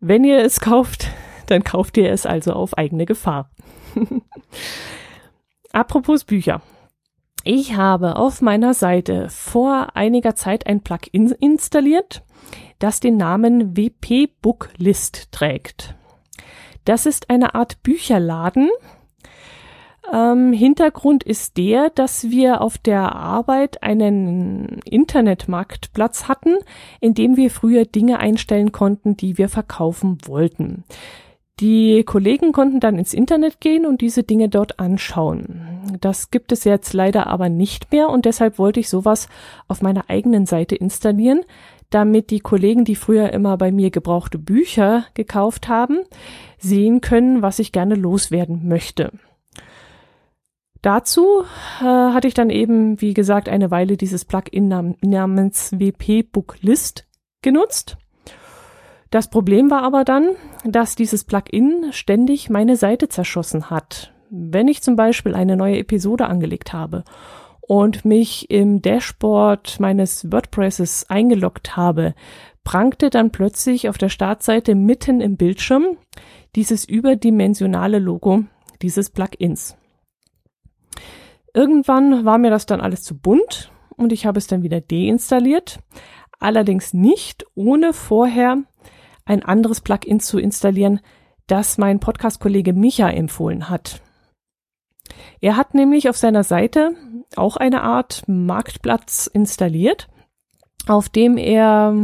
Wenn 0.00 0.24
ihr 0.24 0.38
es 0.38 0.60
kauft, 0.60 1.08
dann 1.46 1.64
kauft 1.64 1.96
ihr 1.96 2.10
es 2.10 2.26
also 2.26 2.52
auf 2.52 2.76
eigene 2.78 3.06
Gefahr. 3.06 3.50
Apropos 5.72 6.24
Bücher. 6.24 6.62
Ich 7.44 7.76
habe 7.76 8.16
auf 8.16 8.40
meiner 8.40 8.72
Seite 8.72 9.28
vor 9.28 9.96
einiger 9.96 10.36
Zeit 10.36 10.66
ein 10.66 10.82
Plugin 10.82 11.30
installiert, 11.40 12.22
das 12.78 13.00
den 13.00 13.16
Namen 13.16 13.76
WP 13.76 14.28
Booklist 14.40 15.32
trägt. 15.32 15.96
Das 16.84 17.06
ist 17.06 17.30
eine 17.30 17.54
Art 17.54 17.82
Bücherladen. 17.82 18.70
Ähm, 20.12 20.52
Hintergrund 20.52 21.24
ist 21.24 21.56
der, 21.56 21.88
dass 21.88 22.30
wir 22.30 22.60
auf 22.60 22.76
der 22.76 23.14
Arbeit 23.14 23.82
einen 23.82 24.80
Internetmarktplatz 24.84 26.28
hatten, 26.28 26.56
in 27.00 27.14
dem 27.14 27.36
wir 27.36 27.50
früher 27.50 27.86
Dinge 27.86 28.20
einstellen 28.20 28.72
konnten, 28.72 29.16
die 29.16 29.38
wir 29.38 29.48
verkaufen 29.48 30.18
wollten. 30.26 30.84
Die 31.60 32.02
Kollegen 32.04 32.52
konnten 32.52 32.80
dann 32.80 32.98
ins 32.98 33.14
Internet 33.14 33.60
gehen 33.60 33.86
und 33.86 34.00
diese 34.00 34.22
Dinge 34.22 34.48
dort 34.48 34.80
anschauen. 34.80 35.96
Das 36.00 36.30
gibt 36.30 36.50
es 36.52 36.64
jetzt 36.64 36.92
leider 36.92 37.26
aber 37.28 37.48
nicht 37.48 37.92
mehr 37.92 38.08
und 38.08 38.24
deshalb 38.24 38.58
wollte 38.58 38.80
ich 38.80 38.88
sowas 38.88 39.28
auf 39.68 39.80
meiner 39.80 40.10
eigenen 40.10 40.44
Seite 40.44 40.74
installieren, 40.74 41.42
damit 41.88 42.30
die 42.30 42.40
Kollegen, 42.40 42.84
die 42.84 42.96
früher 42.96 43.32
immer 43.32 43.56
bei 43.58 43.70
mir 43.70 43.90
gebrauchte 43.90 44.38
Bücher 44.38 45.04
gekauft 45.14 45.68
haben, 45.68 46.00
sehen 46.58 47.00
können, 47.00 47.42
was 47.42 47.58
ich 47.58 47.70
gerne 47.70 47.94
loswerden 47.94 48.66
möchte. 48.66 49.12
Dazu 50.82 51.44
äh, 51.80 51.84
hatte 51.84 52.28
ich 52.28 52.34
dann 52.34 52.50
eben, 52.50 53.00
wie 53.00 53.14
gesagt, 53.14 53.48
eine 53.48 53.70
Weile 53.70 53.96
dieses 53.96 54.24
Plugin 54.24 54.68
nam 54.68 54.96
namens 55.00 55.72
WP 55.72 56.24
Booklist 56.30 57.06
genutzt 57.40 57.96
das 59.12 59.28
Problem 59.28 59.70
war 59.70 59.82
aber 59.82 60.04
dann, 60.04 60.36
dass 60.64 60.96
dieses 60.96 61.24
Plugin 61.24 61.92
ständig 61.92 62.48
meine 62.48 62.76
Seite 62.76 63.08
zerschossen 63.10 63.68
hat. 63.68 64.10
Wenn 64.30 64.68
ich 64.68 64.80
zum 64.80 64.96
Beispiel 64.96 65.34
eine 65.34 65.54
neue 65.54 65.76
Episode 65.76 66.28
angelegt 66.28 66.72
habe 66.72 67.04
und 67.60 68.06
mich 68.06 68.50
im 68.50 68.80
Dashboard 68.80 69.80
meines 69.80 70.32
WordPresses 70.32 71.10
eingeloggt 71.10 71.76
habe, 71.76 72.14
prangte 72.64 73.10
dann 73.10 73.32
plötzlich 73.32 73.90
auf 73.90 73.98
der 73.98 74.08
Startseite 74.08 74.74
mitten 74.74 75.20
im 75.20 75.36
Bildschirm 75.36 75.98
dieses 76.56 76.88
überdimensionale 76.88 77.98
Logo 77.98 78.44
dieses 78.80 79.10
Plugins. 79.10 79.76
Irgendwann 81.54 82.24
war 82.24 82.38
mir 82.38 82.50
das 82.50 82.66
dann 82.66 82.80
alles 82.80 83.02
zu 83.02 83.16
bunt 83.18 83.70
und 83.96 84.12
ich 84.12 84.26
habe 84.26 84.38
es 84.38 84.46
dann 84.46 84.62
wieder 84.62 84.80
deinstalliert, 84.80 85.80
allerdings 86.38 86.94
nicht 86.94 87.44
ohne 87.54 87.92
vorher 87.92 88.62
ein 89.24 89.42
anderes 89.44 89.80
Plugin 89.80 90.20
zu 90.20 90.38
installieren, 90.38 91.00
das 91.46 91.78
mein 91.78 92.00
Podcast-Kollege 92.00 92.72
Micha 92.72 93.10
empfohlen 93.10 93.68
hat. 93.68 94.00
Er 95.40 95.56
hat 95.56 95.74
nämlich 95.74 96.08
auf 96.08 96.16
seiner 96.16 96.44
Seite 96.44 96.92
auch 97.36 97.56
eine 97.56 97.82
Art 97.82 98.22
Marktplatz 98.26 99.26
installiert, 99.26 100.08
auf 100.86 101.08
dem 101.08 101.36
er 101.36 101.94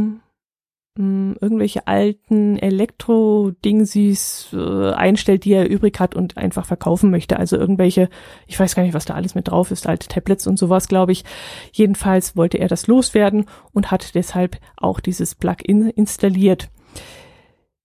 mh, 0.99 1.37
irgendwelche 1.39 1.87
alten 1.87 2.57
Elektro-Dingsies 2.57 4.49
äh, 4.53 4.91
einstellt, 4.91 5.45
die 5.45 5.53
er 5.53 5.69
übrig 5.69 5.99
hat 5.99 6.13
und 6.13 6.37
einfach 6.37 6.65
verkaufen 6.65 7.09
möchte. 7.09 7.37
Also 7.37 7.57
irgendwelche, 7.57 8.09
ich 8.45 8.59
weiß 8.59 8.75
gar 8.75 8.83
nicht, 8.83 8.93
was 8.93 9.05
da 9.05 9.15
alles 9.15 9.33
mit 9.33 9.47
drauf 9.47 9.71
ist, 9.71 9.87
alte 9.87 10.07
Tablets 10.07 10.45
und 10.45 10.59
sowas, 10.59 10.87
glaube 10.87 11.13
ich. 11.13 11.23
Jedenfalls 11.71 12.35
wollte 12.35 12.59
er 12.59 12.67
das 12.67 12.87
loswerden 12.87 13.45
und 13.71 13.91
hat 13.91 14.13
deshalb 14.13 14.57
auch 14.77 14.99
dieses 14.99 15.35
Plugin 15.35 15.89
installiert. 15.89 16.69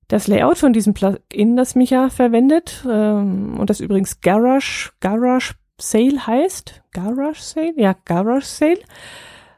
Das 0.08 0.26
Layout 0.26 0.58
von 0.58 0.72
diesem 0.72 0.92
Plugin, 0.92 1.56
das 1.56 1.74
Micha 1.74 2.10
verwendet, 2.10 2.84
ähm, 2.90 3.58
und 3.58 3.70
das 3.70 3.80
übrigens 3.80 4.20
Garage, 4.20 4.90
Garage 5.00 5.54
Sale 5.80 6.26
heißt, 6.26 6.82
Garage 6.92 7.40
Sale, 7.40 7.72
ja, 7.76 7.94
Garage 8.04 8.46
Sale, 8.46 8.80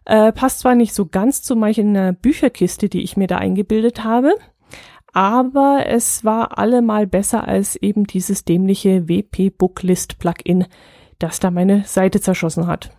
äh, 0.06 0.32
passt 0.32 0.60
zwar 0.60 0.74
nicht 0.74 0.94
so 0.94 1.06
ganz 1.06 1.42
zu 1.42 1.56
meiner 1.56 2.12
Bücherkiste, 2.12 2.88
die 2.88 3.02
ich 3.02 3.16
mir 3.16 3.26
da 3.26 3.38
eingebildet 3.38 4.04
habe, 4.04 4.34
aber 5.12 5.84
es 5.86 6.24
war 6.24 6.58
allemal 6.58 7.06
besser 7.06 7.46
als 7.48 7.76
eben 7.76 8.04
dieses 8.04 8.44
dämliche 8.44 9.08
WP 9.08 9.50
Booklist 9.50 10.18
Plugin, 10.18 10.66
das 11.18 11.40
da 11.40 11.50
meine 11.50 11.84
Seite 11.84 12.20
zerschossen 12.20 12.66
hat. 12.66 12.90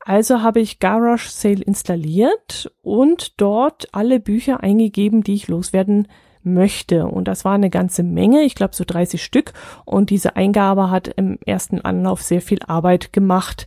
Also 0.00 0.42
habe 0.42 0.60
ich 0.60 0.78
Garage 0.78 1.28
Sale 1.28 1.62
installiert 1.62 2.72
und 2.82 3.40
dort 3.40 3.88
alle 3.92 4.20
Bücher 4.20 4.62
eingegeben, 4.62 5.22
die 5.22 5.34
ich 5.34 5.48
loswerden 5.48 6.08
möchte. 6.42 7.06
Und 7.06 7.28
das 7.28 7.44
war 7.44 7.52
eine 7.52 7.68
ganze 7.68 8.02
Menge, 8.02 8.42
ich 8.42 8.54
glaube 8.54 8.74
so 8.74 8.84
30 8.86 9.22
Stück. 9.22 9.52
Und 9.84 10.10
diese 10.10 10.36
Eingabe 10.36 10.90
hat 10.90 11.08
im 11.08 11.38
ersten 11.44 11.80
Anlauf 11.80 12.22
sehr 12.22 12.40
viel 12.40 12.60
Arbeit 12.66 13.12
gemacht. 13.12 13.66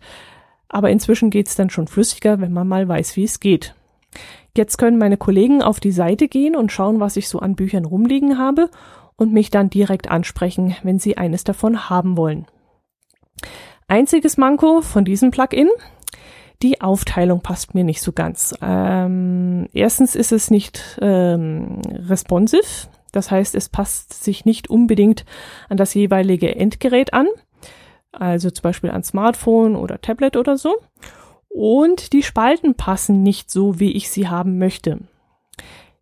Aber 0.73 0.89
inzwischen 0.89 1.29
geht's 1.29 1.55
dann 1.55 1.69
schon 1.69 1.87
flüssiger, 1.87 2.39
wenn 2.39 2.53
man 2.53 2.65
mal 2.67 2.87
weiß, 2.87 3.17
wie 3.17 3.25
es 3.25 3.41
geht. 3.41 3.75
Jetzt 4.55 4.77
können 4.77 4.97
meine 4.97 5.17
Kollegen 5.17 5.61
auf 5.61 5.81
die 5.81 5.91
Seite 5.91 6.29
gehen 6.29 6.55
und 6.55 6.71
schauen, 6.71 7.01
was 7.01 7.17
ich 7.17 7.27
so 7.27 7.39
an 7.39 7.55
Büchern 7.55 7.83
rumliegen 7.83 8.37
habe 8.37 8.69
und 9.17 9.33
mich 9.33 9.49
dann 9.49 9.69
direkt 9.69 10.09
ansprechen, 10.09 10.75
wenn 10.81 10.97
sie 10.97 11.17
eines 11.17 11.43
davon 11.43 11.89
haben 11.89 12.15
wollen. 12.15 12.45
Einziges 13.89 14.37
Manko 14.37 14.81
von 14.81 15.03
diesem 15.03 15.31
Plugin, 15.31 15.67
die 16.61 16.79
Aufteilung 16.79 17.41
passt 17.41 17.75
mir 17.75 17.83
nicht 17.83 18.01
so 18.01 18.13
ganz. 18.13 18.55
Ähm, 18.61 19.67
erstens 19.73 20.15
ist 20.15 20.31
es 20.31 20.49
nicht 20.51 20.97
ähm, 21.01 21.81
responsive, 22.07 22.87
das 23.11 23.29
heißt, 23.29 23.55
es 23.55 23.67
passt 23.67 24.23
sich 24.23 24.45
nicht 24.45 24.69
unbedingt 24.69 25.25
an 25.67 25.75
das 25.75 25.93
jeweilige 25.93 26.55
Endgerät 26.55 27.13
an 27.13 27.27
also 28.11 28.49
zum 28.49 28.63
Beispiel 28.63 28.91
an 28.91 29.03
Smartphone 29.03 29.75
oder 29.75 30.01
Tablet 30.01 30.37
oder 30.37 30.57
so. 30.57 30.75
Und 31.49 32.13
die 32.13 32.23
Spalten 32.23 32.75
passen 32.75 33.23
nicht 33.23 33.51
so, 33.51 33.79
wie 33.79 33.91
ich 33.91 34.09
sie 34.09 34.27
haben 34.27 34.57
möchte. 34.57 34.99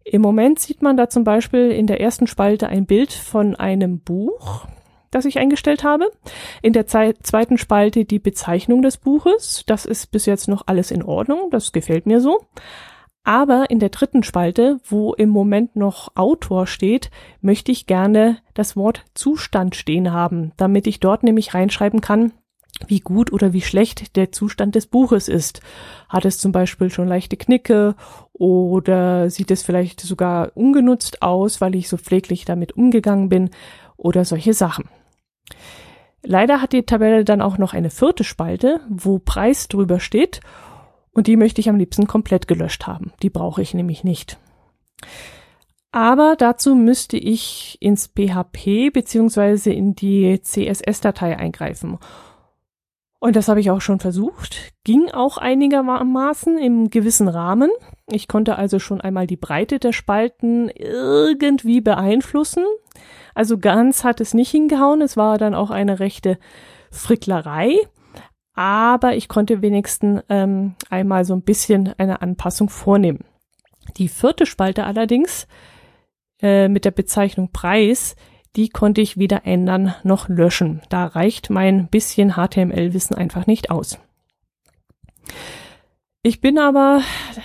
Im 0.04 0.22
Moment 0.22 0.60
sieht 0.60 0.82
man 0.82 0.98
da 0.98 1.10
zum 1.10 1.24
Beispiel 1.24 1.72
in 1.72 1.88
der 1.88 2.01
ersten 2.01 2.28
Spalte 2.28 2.68
ein 2.68 2.86
Bild 2.86 3.12
von 3.12 3.56
einem 3.56 4.00
Buch, 4.00 4.66
das 5.12 5.25
ich 5.25 5.38
eingestellt 5.38 5.84
habe. 5.84 6.12
In 6.62 6.74
der 6.74 6.88
zweiten 6.88 7.58
Spalte 7.58 8.06
die 8.06 8.20
Bezeichnung 8.20 8.82
des 8.82 8.98
Buches. 8.98 9.63
Das 9.68 9.86
ist 9.86 10.12
bis 10.12 10.25
jetzt 10.25 10.48
noch 10.48 10.63
alles 10.66 10.92
in 10.92 11.04
Ordnung. 11.04 11.50
Das 11.51 11.72
gefällt 11.72 12.06
mir 12.06 12.22
so. 12.22 12.46
Aber 13.30 13.70
in 13.70 13.78
der 13.78 13.90
dritten 13.90 14.24
Spalte, 14.24 14.80
wo 14.90 15.14
im 15.14 15.30
Moment 15.30 15.76
noch 15.76 16.16
Autor 16.16 16.66
steht, 16.66 17.12
möchte 17.42 17.72
ich 17.72 17.86
gerne 17.86 18.40
das 18.56 18.76
Wort 18.76 19.06
Zustand 19.14 19.76
stehen 19.76 20.12
haben, 20.12 20.52
damit 20.58 20.88
ich 20.88 21.00
dort 21.00 21.22
nämlich 21.22 21.54
reinschreiben 21.54 22.02
kann, 22.02 22.32
wie 22.88 23.02
gut 23.02 23.32
oder 23.32 23.54
wie 23.54 23.62
schlecht 23.62 24.16
der 24.16 24.32
Zustand 24.32 24.74
des 24.74 24.88
Buches 24.88 25.28
ist. 25.28 25.62
Hat 26.10 26.26
es 26.26 26.40
zum 26.40 26.52
Beispiel 26.52 26.90
schon 26.90 27.08
leichte 27.08 27.38
Knicke 27.38 27.94
oder 28.34 29.30
sieht 29.30 29.52
es 29.52 29.62
vielleicht 29.62 30.02
sogar 30.02 30.54
ungenutzt 30.56 31.22
aus, 31.22 31.62
weil 31.62 31.76
ich 31.76 31.88
so 31.88 31.98
pfleglich 31.98 32.46
damit 32.46 32.78
umgegangen 32.78 33.30
bin 33.30 33.52
oder 33.96 34.26
solche 34.26 34.56
Sachen. 34.56 34.90
Leider 36.24 36.64
hat 36.64 36.74
die 36.74 36.82
Tabelle 36.82 37.24
dann 37.26 37.44
auch 37.44 37.60
noch 37.60 37.76
eine 37.76 37.92
vierte 37.92 38.24
Spalte, 38.24 38.80
wo 38.90 39.20
Preis 39.20 39.68
drüber 39.68 40.00
steht 40.00 40.42
und 41.20 41.28
die 41.28 41.36
möchte 41.36 41.60
ich 41.60 41.68
am 41.68 41.76
liebsten 41.76 42.08
komplett 42.08 42.48
gelöscht 42.48 42.88
haben. 42.88 43.12
Die 43.22 43.30
brauche 43.30 43.62
ich 43.62 43.74
nämlich 43.74 44.06
nicht. 44.06 44.38
Aber 45.92 46.38
dazu 46.38 46.76
müsste 46.76 47.18
ich 47.18 47.78
ins 47.82 48.08
PHP 48.08 48.94
beziehungsweise 48.94 49.74
in 49.74 49.96
die 49.96 50.42
CSS-Datei 50.42 51.38
eingreifen. 51.38 51.98
Und 53.20 53.36
das 53.36 53.50
habe 53.50 53.60
ich 53.60 53.70
auch 53.70 53.82
schon 53.82 54.00
versucht. 54.00 54.72
Ging 54.86 55.12
auch 55.12 55.38
einigermaßen 55.38 56.58
im 56.58 56.90
gewissen 56.90 57.28
Rahmen. 57.28 57.70
Ich 58.10 58.30
konnte 58.30 58.56
also 58.56 58.80
schon 58.80 59.02
einmal 59.02 59.28
die 59.28 59.36
Breite 59.36 59.78
der 59.78 59.92
Spalten 59.92 60.70
irgendwie 60.70 61.82
beeinflussen. 61.82 62.64
Also 63.36 63.58
ganz 63.58 64.06
hat 64.06 64.22
es 64.22 64.34
nicht 64.34 64.52
hingehauen. 64.52 65.02
Es 65.02 65.18
war 65.18 65.38
dann 65.38 65.54
auch 65.54 65.70
eine 65.70 66.00
rechte 66.00 66.40
Fricklerei 66.92 67.76
aber 68.60 69.16
ich 69.16 69.30
konnte 69.30 69.62
wenigstens 69.62 70.22
ähm, 70.28 70.75
einmal 70.89 71.24
so 71.24 71.34
ein 71.34 71.44
bisschen 71.44 71.94
eine 71.98 72.22
Anpassung 72.22 72.68
vornehmen. 72.68 73.24
Die 73.96 74.10
vierte 74.10 74.46
Spalte 74.46 74.84
allerdings 74.84 75.48
äh, 76.42 76.68
mit 76.68 76.84
der 76.84 76.92
Bezeichnung 76.92 77.54
Preis, 77.54 78.18
die 78.58 78.68
konnte 78.68 79.00
ich 79.00 79.16
weder 79.16 79.46
ändern 79.46 79.96
noch 80.04 80.28
löschen. 80.28 80.82
Da 80.89 81.06
reicht 81.06 81.50
mein 81.50 81.88
bisschen 81.88 82.34
HTML-Wissen 82.34 83.16
einfach 83.16 83.48
nicht 83.48 83.72
aus. 83.72 83.98
Ich 86.22 86.42
bin 86.42 86.60
aber 86.60 87.01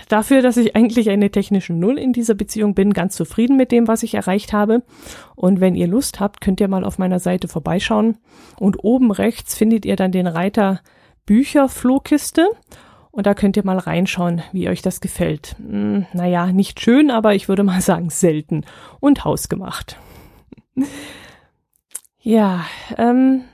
dafür, 0.09 0.43
dass 0.43 0.57
ich 0.57 0.75
eigentlich 0.75 1.11
eine 1.11 1.31
technische 1.31 1.75
Null 1.75 1.97
in 1.97 2.13
dieser 2.13 2.35
Beziehung 2.35 2.75
bin, 2.75 2.93
ganz 2.93 3.15
zufrieden 3.15 3.57
mit 3.57 3.71
dem, 3.71 3.87
was 3.87 4.03
ich 4.03 4.15
erreicht 4.15 4.53
habe. 4.53 4.83
Und 5.37 5.61
wenn 5.61 5.77
ihr 5.77 5.87
Lust 5.87 6.19
habt, 6.19 6.41
könnt 6.41 6.61
ihr 6.61 6.67
mal 6.67 6.83
auf 6.83 6.99
meiner 6.99 7.21
Seite 7.21 7.47
vorbeischauen. 7.47 8.19
Und 8.59 8.83
oben 8.83 9.13
rechts 9.13 9.55
findet 9.55 9.87
ihr 9.87 9.95
dann 9.95 10.11
den 10.11 10.27
Reiter 10.27 10.81
Bücherflohkiste. 11.27 12.49
Und 13.11 13.27
da 13.27 13.35
könnt 13.35 13.57
ihr 13.57 13.65
mal 13.65 13.79
reinschauen, 13.79 14.43
wie 14.53 14.69
euch 14.69 14.83
das 14.83 15.01
gefällt. 15.01 15.55
Hm, 15.59 16.07
naja, 16.13 16.47
nicht 16.53 16.81
schön, 16.81 17.11
aber 17.11 17.35
ich 17.35 17.49
würde 17.49 17.63
mal 17.63 17.81
sagen 17.81 18.11
selten 18.11 18.65
und 19.01 19.25
hausgemacht. 19.25 19.99
ja, 22.21 22.65
ähm, 22.97 23.45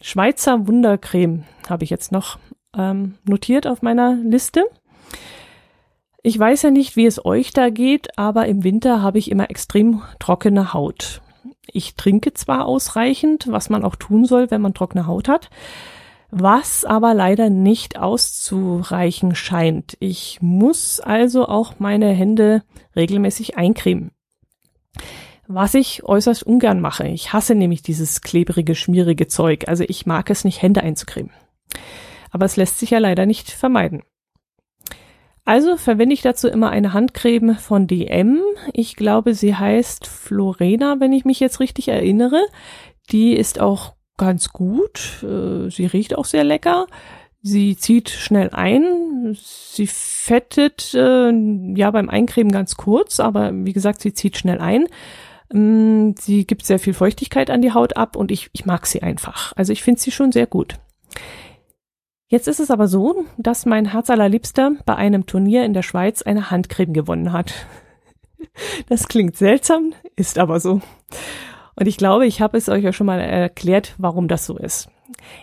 Schweizer 0.00 0.66
Wundercreme 0.66 1.44
habe 1.68 1.84
ich 1.84 1.90
jetzt 1.90 2.12
noch 2.12 2.38
ähm, 2.76 3.14
notiert 3.24 3.66
auf 3.66 3.82
meiner 3.82 4.14
Liste. 4.14 4.64
Ich 6.22 6.38
weiß 6.38 6.62
ja 6.62 6.70
nicht, 6.70 6.94
wie 6.94 7.06
es 7.06 7.24
euch 7.24 7.52
da 7.52 7.70
geht, 7.70 8.16
aber 8.16 8.46
im 8.46 8.62
Winter 8.62 9.02
habe 9.02 9.18
ich 9.18 9.30
immer 9.30 9.50
extrem 9.50 10.02
trockene 10.20 10.72
Haut. 10.72 11.20
Ich 11.66 11.96
trinke 11.96 12.32
zwar 12.34 12.66
ausreichend, 12.66 13.46
was 13.48 13.70
man 13.70 13.84
auch 13.84 13.96
tun 13.96 14.24
soll, 14.24 14.50
wenn 14.50 14.60
man 14.60 14.74
trockene 14.74 15.06
Haut 15.06 15.28
hat, 15.28 15.50
was 16.34 16.86
aber 16.86 17.12
leider 17.12 17.50
nicht 17.50 17.98
auszureichen 17.98 19.34
scheint. 19.34 19.98
Ich 20.00 20.38
muss 20.40 20.98
also 20.98 21.46
auch 21.46 21.74
meine 21.78 22.08
Hände 22.08 22.62
regelmäßig 22.96 23.58
eincremen. 23.58 24.12
Was 25.46 25.74
ich 25.74 26.04
äußerst 26.04 26.42
ungern 26.42 26.80
mache. 26.80 27.06
Ich 27.06 27.34
hasse 27.34 27.54
nämlich 27.54 27.82
dieses 27.82 28.22
klebrige, 28.22 28.74
schmierige 28.74 29.28
Zeug. 29.28 29.68
Also 29.68 29.84
ich 29.86 30.06
mag 30.06 30.30
es 30.30 30.44
nicht, 30.44 30.62
Hände 30.62 30.82
einzucremen. 30.82 31.32
Aber 32.30 32.46
es 32.46 32.56
lässt 32.56 32.78
sich 32.78 32.90
ja 32.90 32.98
leider 32.98 33.26
nicht 33.26 33.50
vermeiden. 33.50 34.02
Also 35.44 35.76
verwende 35.76 36.14
ich 36.14 36.22
dazu 36.22 36.48
immer 36.48 36.70
eine 36.70 36.94
Handcreme 36.94 37.56
von 37.56 37.86
DM. 37.86 38.40
Ich 38.72 38.96
glaube, 38.96 39.34
sie 39.34 39.54
heißt 39.54 40.06
Florena, 40.06 40.98
wenn 40.98 41.12
ich 41.12 41.26
mich 41.26 41.40
jetzt 41.40 41.60
richtig 41.60 41.88
erinnere. 41.88 42.40
Die 43.10 43.34
ist 43.34 43.60
auch 43.60 43.92
ganz 44.22 44.50
gut. 44.50 45.22
Äh, 45.22 45.68
sie 45.68 45.86
riecht 45.86 46.16
auch 46.16 46.24
sehr 46.24 46.44
lecker. 46.44 46.86
Sie 47.42 47.76
zieht 47.76 48.08
schnell 48.08 48.50
ein. 48.50 49.36
Sie 49.36 49.88
fettet 49.88 50.94
äh, 50.94 51.32
ja 51.74 51.90
beim 51.90 52.08
Eincremen 52.08 52.52
ganz 52.52 52.76
kurz, 52.76 53.18
aber 53.18 53.50
wie 53.52 53.72
gesagt, 53.72 54.00
sie 54.00 54.14
zieht 54.14 54.36
schnell 54.36 54.60
ein. 54.60 54.86
Ähm, 55.52 56.14
sie 56.18 56.46
gibt 56.46 56.64
sehr 56.64 56.78
viel 56.78 56.94
Feuchtigkeit 56.94 57.50
an 57.50 57.62
die 57.62 57.72
Haut 57.72 57.96
ab 57.96 58.14
und 58.14 58.30
ich, 58.30 58.50
ich 58.52 58.64
mag 58.64 58.86
sie 58.86 59.02
einfach. 59.02 59.52
Also 59.56 59.72
ich 59.72 59.82
finde 59.82 60.00
sie 60.00 60.12
schon 60.12 60.30
sehr 60.30 60.46
gut. 60.46 60.76
Jetzt 62.28 62.46
ist 62.46 62.60
es 62.60 62.70
aber 62.70 62.86
so, 62.86 63.24
dass 63.36 63.66
mein 63.66 63.86
Herz 63.86 64.08
allerliebster 64.08 64.72
bei 64.86 64.94
einem 64.94 65.26
Turnier 65.26 65.64
in 65.64 65.74
der 65.74 65.82
Schweiz 65.82 66.22
eine 66.22 66.50
Handcreme 66.50 66.92
gewonnen 66.92 67.32
hat. 67.32 67.52
Das 68.88 69.06
klingt 69.06 69.36
seltsam, 69.36 69.94
ist 70.16 70.36
aber 70.36 70.58
so. 70.58 70.82
Und 71.74 71.86
ich 71.86 71.96
glaube, 71.96 72.26
ich 72.26 72.40
habe 72.40 72.58
es 72.58 72.68
euch 72.68 72.84
ja 72.84 72.92
schon 72.92 73.06
mal 73.06 73.20
erklärt, 73.20 73.94
warum 73.98 74.28
das 74.28 74.46
so 74.46 74.56
ist. 74.56 74.88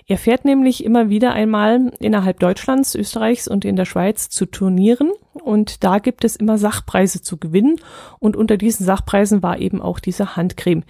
Er 0.08 0.18
fährt 0.18 0.46
nämlich 0.46 0.84
immer 0.84 1.10
wieder 1.10 1.34
einmal 1.34 1.92
innerhalb 2.00 2.40
Deutschlands, 2.40 2.96
Österreichs 2.96 3.48
und 3.48 3.66
in 3.66 3.76
der 3.76 3.86
Schweiz 3.86 4.30
zu 4.30 4.46
Turnieren 4.46 5.12
und 5.34 5.84
da 5.84 6.00
gibt 6.00 6.24
es 6.24 6.36
immer 6.36 6.58
Sachpreise 6.58 7.22
zu 7.22 7.38
gewinnen 7.38 7.76
und 8.20 8.36
unter 8.36 8.58
diesen 8.58 8.86
Sachpreisen 8.86 9.44
war 9.44 9.60
eben 9.60 9.82
auch 9.82 10.00
diese 10.00 10.36
Handcreme, 10.36 10.84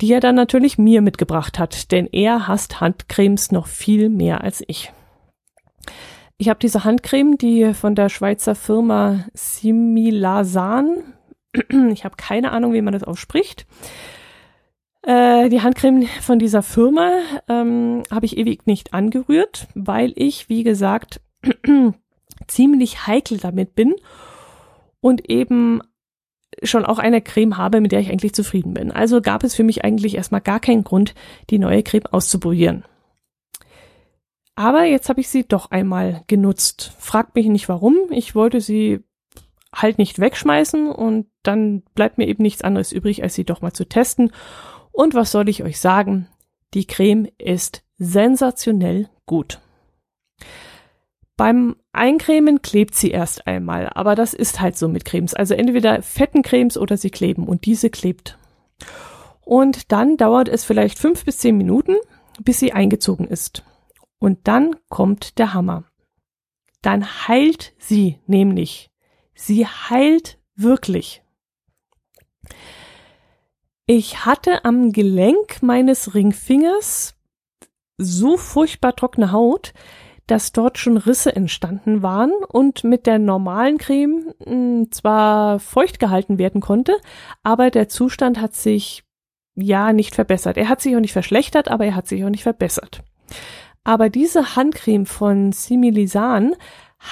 die 0.00 0.12
er 0.12 0.20
dann 0.20 0.34
natürlich 0.34 0.78
mir 0.78 1.02
mitgebracht 1.02 1.58
hat, 1.58 1.90
denn 1.92 2.06
er 2.10 2.48
hasst 2.48 2.80
Handcremes 2.80 3.52
noch 3.52 3.66
viel 3.66 4.08
mehr 4.08 4.42
als 4.42 4.62
ich. 4.66 4.92
Ich 6.38 6.48
habe 6.48 6.58
diese 6.60 6.84
Handcreme, 6.84 7.38
die 7.38 7.72
von 7.72 7.94
der 7.94 8.10
Schweizer 8.10 8.54
Firma 8.54 9.24
Similasan, 9.32 11.14
ich 11.92 12.04
habe 12.04 12.16
keine 12.16 12.52
Ahnung, 12.52 12.74
wie 12.74 12.82
man 12.82 12.92
das 12.92 13.04
ausspricht, 13.04 13.66
äh, 15.46 15.48
die 15.48 15.62
Handcreme 15.62 16.06
von 16.20 16.38
dieser 16.38 16.62
Firma 16.62 17.12
ähm, 17.48 18.02
habe 18.10 18.26
ich 18.26 18.36
ewig 18.36 18.66
nicht 18.66 18.92
angerührt, 18.92 19.68
weil 19.74 20.12
ich, 20.16 20.48
wie 20.48 20.62
gesagt, 20.62 21.20
ziemlich 22.46 23.06
heikel 23.06 23.38
damit 23.38 23.74
bin 23.74 23.94
und 25.00 25.28
eben 25.30 25.80
schon 26.62 26.84
auch 26.84 26.98
eine 26.98 27.20
Creme 27.20 27.56
habe, 27.56 27.80
mit 27.80 27.92
der 27.92 28.00
ich 28.00 28.10
eigentlich 28.10 28.34
zufrieden 28.34 28.74
bin. 28.74 28.90
Also 28.90 29.20
gab 29.20 29.44
es 29.44 29.54
für 29.54 29.64
mich 29.64 29.84
eigentlich 29.84 30.16
erstmal 30.16 30.40
gar 30.40 30.60
keinen 30.60 30.84
Grund, 30.84 31.14
die 31.50 31.58
neue 31.58 31.82
Creme 31.82 32.06
auszuprobieren. 32.06 32.84
Aber 34.54 34.84
jetzt 34.84 35.10
habe 35.10 35.20
ich 35.20 35.28
sie 35.28 35.46
doch 35.46 35.70
einmal 35.70 36.22
genutzt. 36.28 36.92
Fragt 36.98 37.34
mich 37.34 37.46
nicht 37.46 37.68
warum. 37.68 37.96
Ich 38.10 38.34
wollte 38.34 38.62
sie 38.62 39.00
halt 39.74 39.98
nicht 39.98 40.18
wegschmeißen 40.18 40.90
und 40.90 41.26
dann 41.42 41.82
bleibt 41.94 42.16
mir 42.16 42.26
eben 42.26 42.42
nichts 42.42 42.62
anderes 42.62 42.90
übrig, 42.90 43.22
als 43.22 43.34
sie 43.34 43.44
doch 43.44 43.60
mal 43.60 43.74
zu 43.74 43.86
testen. 43.86 44.32
Und 44.96 45.12
was 45.12 45.30
soll 45.30 45.50
ich 45.50 45.62
euch 45.62 45.78
sagen? 45.78 46.26
Die 46.72 46.86
Creme 46.86 47.28
ist 47.36 47.84
sensationell 47.98 49.10
gut. 49.26 49.60
Beim 51.36 51.76
Eincremen 51.92 52.62
klebt 52.62 52.94
sie 52.94 53.10
erst 53.10 53.46
einmal, 53.46 53.90
aber 53.94 54.14
das 54.14 54.32
ist 54.32 54.58
halt 54.58 54.78
so 54.78 54.88
mit 54.88 55.04
Cremes. 55.04 55.34
Also 55.34 55.52
entweder 55.52 56.00
fetten 56.00 56.40
Cremes 56.40 56.78
oder 56.78 56.96
sie 56.96 57.10
kleben 57.10 57.46
und 57.46 57.66
diese 57.66 57.90
klebt. 57.90 58.38
Und 59.42 59.92
dann 59.92 60.16
dauert 60.16 60.48
es 60.48 60.64
vielleicht 60.64 60.98
fünf 60.98 61.26
bis 61.26 61.36
zehn 61.40 61.58
Minuten, 61.58 61.96
bis 62.42 62.58
sie 62.58 62.72
eingezogen 62.72 63.28
ist. 63.28 63.64
Und 64.18 64.48
dann 64.48 64.76
kommt 64.88 65.36
der 65.36 65.52
Hammer. 65.52 65.84
Dann 66.80 67.28
heilt 67.28 67.74
sie 67.76 68.18
nämlich. 68.26 68.90
Sie 69.34 69.66
heilt 69.66 70.38
wirklich. 70.54 71.22
Ich 73.88 74.26
hatte 74.26 74.64
am 74.64 74.90
Gelenk 74.90 75.62
meines 75.62 76.14
Ringfingers 76.16 77.14
so 77.96 78.36
furchtbar 78.36 78.96
trockene 78.96 79.30
Haut, 79.30 79.74
dass 80.26 80.50
dort 80.50 80.76
schon 80.76 80.96
Risse 80.96 81.36
entstanden 81.36 82.02
waren 82.02 82.32
und 82.48 82.82
mit 82.82 83.06
der 83.06 83.20
normalen 83.20 83.78
Creme 83.78 84.34
hm, 84.44 84.90
zwar 84.90 85.60
feucht 85.60 86.00
gehalten 86.00 86.36
werden 86.36 86.60
konnte, 86.60 86.96
aber 87.44 87.70
der 87.70 87.88
Zustand 87.88 88.40
hat 88.40 88.56
sich 88.56 89.04
ja 89.54 89.92
nicht 89.92 90.16
verbessert. 90.16 90.56
Er 90.56 90.68
hat 90.68 90.80
sich 90.80 90.96
auch 90.96 91.00
nicht 91.00 91.12
verschlechtert, 91.12 91.68
aber 91.68 91.86
er 91.86 91.94
hat 91.94 92.08
sich 92.08 92.24
auch 92.24 92.28
nicht 92.28 92.42
verbessert. 92.42 93.04
Aber 93.84 94.10
diese 94.10 94.56
Handcreme 94.56 95.06
von 95.06 95.52
Similisan 95.52 96.56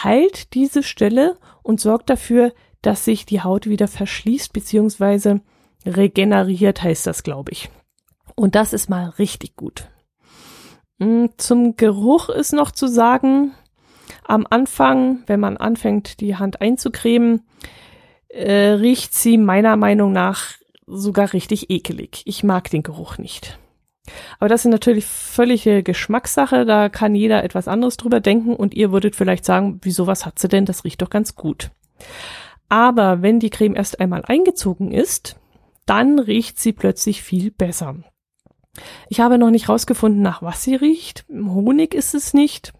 heilt 0.02 0.54
diese 0.54 0.82
Stelle 0.82 1.38
und 1.62 1.80
sorgt 1.80 2.10
dafür, 2.10 2.52
dass 2.82 3.04
sich 3.04 3.26
die 3.26 3.42
Haut 3.42 3.68
wieder 3.68 3.86
verschließt 3.86 4.52
beziehungsweise 4.52 5.40
regeneriert 5.84 6.82
heißt 6.82 7.06
das, 7.06 7.22
glaube 7.22 7.52
ich. 7.52 7.70
Und 8.34 8.54
das 8.54 8.72
ist 8.72 8.90
mal 8.90 9.10
richtig 9.18 9.56
gut. 9.56 9.88
Mm, 10.98 11.26
zum 11.36 11.76
Geruch 11.76 12.28
ist 12.28 12.52
noch 12.52 12.70
zu 12.70 12.86
sagen, 12.88 13.52
am 14.24 14.46
Anfang, 14.48 15.22
wenn 15.26 15.40
man 15.40 15.56
anfängt, 15.56 16.20
die 16.20 16.36
Hand 16.36 16.60
einzucremen, 16.60 17.42
äh, 18.28 18.70
riecht 18.72 19.14
sie 19.14 19.38
meiner 19.38 19.76
Meinung 19.76 20.12
nach 20.12 20.52
sogar 20.86 21.32
richtig 21.32 21.70
ekelig. 21.70 22.22
Ich 22.24 22.44
mag 22.44 22.70
den 22.70 22.82
Geruch 22.82 23.18
nicht. 23.18 23.58
Aber 24.38 24.48
das 24.48 24.64
ist 24.64 24.70
natürlich 24.70 25.06
völlige 25.06 25.82
Geschmackssache, 25.82 26.66
da 26.66 26.90
kann 26.90 27.14
jeder 27.14 27.42
etwas 27.42 27.68
anderes 27.68 27.96
drüber 27.96 28.20
denken 28.20 28.54
und 28.54 28.74
ihr 28.74 28.92
würdet 28.92 29.16
vielleicht 29.16 29.46
sagen, 29.46 29.80
wieso 29.82 30.06
was 30.06 30.26
hat 30.26 30.38
sie 30.38 30.48
denn, 30.48 30.66
das 30.66 30.84
riecht 30.84 31.00
doch 31.00 31.08
ganz 31.08 31.34
gut. 31.36 31.70
Aber 32.68 33.22
wenn 33.22 33.40
die 33.40 33.50
Creme 33.50 33.76
erst 33.76 34.00
einmal 34.00 34.22
eingezogen 34.26 34.92
ist, 34.92 35.36
dann 35.86 36.18
riecht 36.18 36.58
sie 36.58 36.72
plötzlich 36.72 37.22
viel 37.22 37.50
besser. 37.50 37.96
Ich 39.08 39.20
habe 39.20 39.38
noch 39.38 39.50
nicht 39.50 39.68
rausgefunden, 39.68 40.22
nach 40.22 40.42
was 40.42 40.62
sie 40.62 40.74
riecht. 40.74 41.24
Honig 41.30 41.94
ist 41.94 42.14
es 42.14 42.34
nicht. 42.34 42.72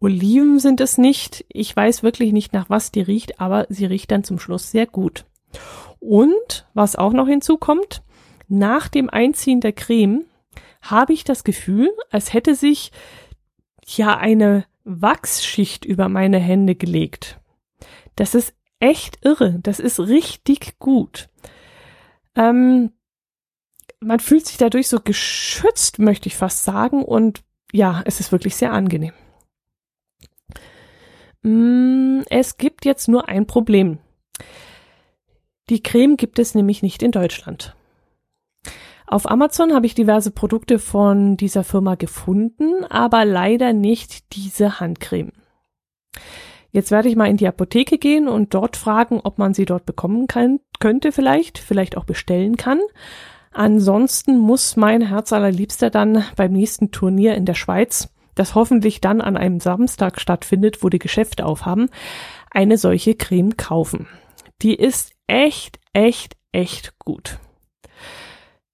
Oliven 0.00 0.58
sind 0.58 0.80
es 0.80 0.98
nicht. 0.98 1.44
Ich 1.48 1.74
weiß 1.74 2.02
wirklich 2.02 2.32
nicht, 2.32 2.52
nach 2.52 2.70
was 2.70 2.92
die 2.92 3.00
riecht, 3.00 3.40
aber 3.40 3.66
sie 3.68 3.86
riecht 3.86 4.10
dann 4.10 4.24
zum 4.24 4.38
Schluss 4.38 4.70
sehr 4.70 4.86
gut. 4.86 5.24
Und 5.98 6.66
was 6.74 6.96
auch 6.96 7.12
noch 7.12 7.26
hinzukommt, 7.26 8.02
nach 8.48 8.88
dem 8.88 9.08
Einziehen 9.08 9.60
der 9.60 9.72
Creme 9.72 10.26
habe 10.82 11.14
ich 11.14 11.24
das 11.24 11.44
Gefühl, 11.44 11.90
als 12.10 12.32
hätte 12.34 12.54
sich 12.54 12.92
ja 13.86 14.16
eine 14.16 14.66
Wachsschicht 14.84 15.84
über 15.84 16.08
meine 16.08 16.38
Hände 16.38 16.74
gelegt. 16.74 17.40
Das 18.16 18.34
ist 18.34 18.54
echt 18.80 19.24
irre. 19.24 19.58
Das 19.62 19.80
ist 19.80 19.98
richtig 19.98 20.78
gut. 20.78 21.30
Ähm, 22.36 22.92
man 24.00 24.20
fühlt 24.20 24.46
sich 24.46 24.56
dadurch 24.56 24.88
so 24.88 25.00
geschützt, 25.00 25.98
möchte 25.98 26.28
ich 26.28 26.36
fast 26.36 26.64
sagen. 26.64 27.04
Und 27.04 27.42
ja, 27.72 28.02
es 28.04 28.20
ist 28.20 28.32
wirklich 28.32 28.56
sehr 28.56 28.72
angenehm. 28.72 29.12
Mm, 31.42 32.22
es 32.30 32.56
gibt 32.56 32.84
jetzt 32.84 33.08
nur 33.08 33.28
ein 33.28 33.46
Problem. 33.46 33.98
Die 35.70 35.82
Creme 35.82 36.16
gibt 36.16 36.38
es 36.38 36.54
nämlich 36.54 36.82
nicht 36.82 37.02
in 37.02 37.10
Deutschland. 37.10 37.74
Auf 39.06 39.30
Amazon 39.30 39.74
habe 39.74 39.86
ich 39.86 39.94
diverse 39.94 40.30
Produkte 40.30 40.78
von 40.78 41.36
dieser 41.36 41.62
Firma 41.62 41.94
gefunden, 41.94 42.84
aber 42.84 43.24
leider 43.24 43.72
nicht 43.72 44.34
diese 44.34 44.80
Handcreme. 44.80 45.32
Jetzt 46.74 46.90
werde 46.90 47.08
ich 47.08 47.14
mal 47.14 47.30
in 47.30 47.36
die 47.36 47.46
Apotheke 47.46 47.98
gehen 47.98 48.26
und 48.26 48.52
dort 48.52 48.76
fragen, 48.76 49.20
ob 49.22 49.38
man 49.38 49.54
sie 49.54 49.64
dort 49.64 49.86
bekommen 49.86 50.26
kann, 50.26 50.58
könnte 50.80 51.12
vielleicht, 51.12 51.56
vielleicht 51.58 51.96
auch 51.96 52.04
bestellen 52.04 52.56
kann. 52.56 52.80
Ansonsten 53.52 54.38
muss 54.38 54.74
mein 54.74 55.00
Herz 55.00 55.32
allerliebster 55.32 55.88
dann 55.90 56.24
beim 56.34 56.50
nächsten 56.50 56.90
Turnier 56.90 57.36
in 57.36 57.44
der 57.44 57.54
Schweiz, 57.54 58.08
das 58.34 58.56
hoffentlich 58.56 59.00
dann 59.00 59.20
an 59.20 59.36
einem 59.36 59.60
Samstag 59.60 60.20
stattfindet, 60.20 60.82
wo 60.82 60.88
die 60.88 60.98
Geschäfte 60.98 61.46
aufhaben, 61.46 61.90
eine 62.50 62.76
solche 62.76 63.14
Creme 63.14 63.56
kaufen. 63.56 64.08
Die 64.60 64.74
ist 64.74 65.12
echt, 65.28 65.78
echt, 65.92 66.36
echt 66.50 66.98
gut. 66.98 67.38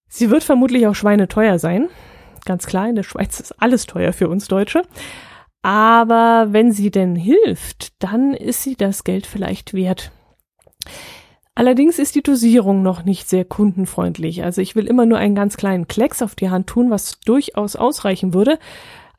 Sie 0.08 0.30
wird 0.30 0.42
vermutlich 0.42 0.86
auch 0.86 0.94
schweineteuer 0.94 1.58
sein. 1.58 1.90
Ganz 2.46 2.66
klar, 2.66 2.88
in 2.88 2.94
der 2.94 3.02
Schweiz 3.02 3.40
ist 3.40 3.60
alles 3.60 3.84
teuer 3.84 4.14
für 4.14 4.30
uns 4.30 4.48
Deutsche. 4.48 4.84
Aber 5.62 6.49
wenn 6.51 6.73
sie 6.73 6.90
denn 6.90 7.16
hilft, 7.16 8.03
dann 8.03 8.33
ist 8.35 8.62
sie 8.62 8.77
das 8.77 9.05
Geld 9.05 9.27
vielleicht 9.27 9.75
wert. 9.75 10.11
Allerdings 11.55 11.99
ist 11.99 12.14
die 12.14 12.23
Dosierung 12.23 12.83
noch 12.83 13.05
nicht 13.05 13.29
sehr 13.29 13.44
kundenfreundlich. 13.44 14.42
Also 14.44 14.62
ich 14.62 14.77
will 14.77 14.87
immer 14.87 15.05
nur 15.05 15.18
einen 15.18 15.35
ganz 15.35 15.57
kleinen 15.57 15.88
Klecks 15.88 16.23
auf 16.23 16.35
die 16.35 16.49
Hand 16.49 16.68
tun, 16.68 16.90
was 16.90 17.20
durchaus 17.20 17.77
ausreichen 17.77 18.33
würde. 18.33 18.59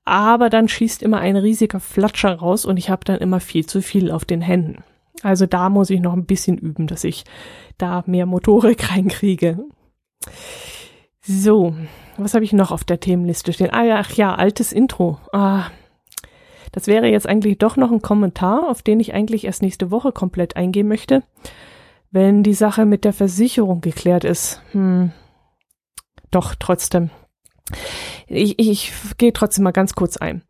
Aber 0.05 0.49
dann 0.49 0.67
schießt 0.67 1.03
immer 1.03 1.19
ein 1.19 1.35
riesiger 1.35 1.79
Flatscher 1.79 2.33
raus 2.33 2.65
und 2.65 2.77
ich 2.77 2.89
habe 2.89 3.05
dann 3.05 3.19
immer 3.19 3.39
viel 3.39 3.67
zu 3.67 3.81
viel 3.81 4.09
auf 4.09 4.25
den 4.25 4.41
Händen. 4.41 4.83
Also 5.21 5.45
da 5.45 5.69
muss 5.69 5.91
ich 5.91 5.99
noch 5.99 6.13
ein 6.13 6.25
bisschen 6.25 6.57
üben, 6.57 6.87
dass 6.87 7.03
ich 7.03 7.25
da 7.77 8.03
mehr 8.07 8.25
Motorik 8.25 8.91
reinkriege. 8.91 9.59
So, 11.21 11.75
was 12.17 12.33
habe 12.33 12.43
ich 12.43 12.53
noch 12.53 12.71
auf 12.71 12.83
der 12.83 12.99
Themenliste 12.99 13.53
stehen? 13.53 13.69
Ah 13.71 13.99
ach 13.99 14.11
ja, 14.13 14.33
altes 14.33 14.73
Intro. 14.73 15.19
Ah, 15.31 15.65
das 16.71 16.87
wäre 16.87 17.07
jetzt 17.07 17.27
eigentlich 17.27 17.57
doch 17.57 17.77
noch 17.77 17.91
ein 17.91 18.01
Kommentar, 18.01 18.69
auf 18.69 18.81
den 18.81 18.99
ich 18.99 19.13
eigentlich 19.13 19.45
erst 19.45 19.61
nächste 19.61 19.91
Woche 19.91 20.11
komplett 20.11 20.55
eingehen 20.55 20.87
möchte, 20.87 21.23
wenn 22.11 22.43
die 22.43 22.53
Sache 22.53 22.85
mit 22.85 23.03
der 23.05 23.13
Versicherung 23.13 23.81
geklärt 23.81 24.23
ist. 24.23 24.61
Hm. 24.71 25.11
Doch, 26.29 26.55
trotzdem. 26.57 27.09
Ich, 28.27 28.57
ich 28.59 28.93
gehe 29.17 29.33
trotzdem 29.33 29.63
mal 29.63 29.71
ganz 29.71 29.93
kurz 29.93 30.17
ein. 30.17 30.43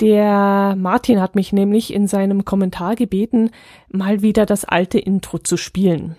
Der 0.00 0.76
Martin 0.76 1.20
hat 1.20 1.34
mich 1.34 1.52
nämlich 1.52 1.92
in 1.92 2.06
seinem 2.06 2.44
Kommentar 2.44 2.96
gebeten, 2.96 3.50
mal 3.88 4.20
wieder 4.22 4.44
das 4.44 4.64
alte 4.64 4.98
Intro 4.98 5.38
zu 5.38 5.56
spielen. 5.56 6.16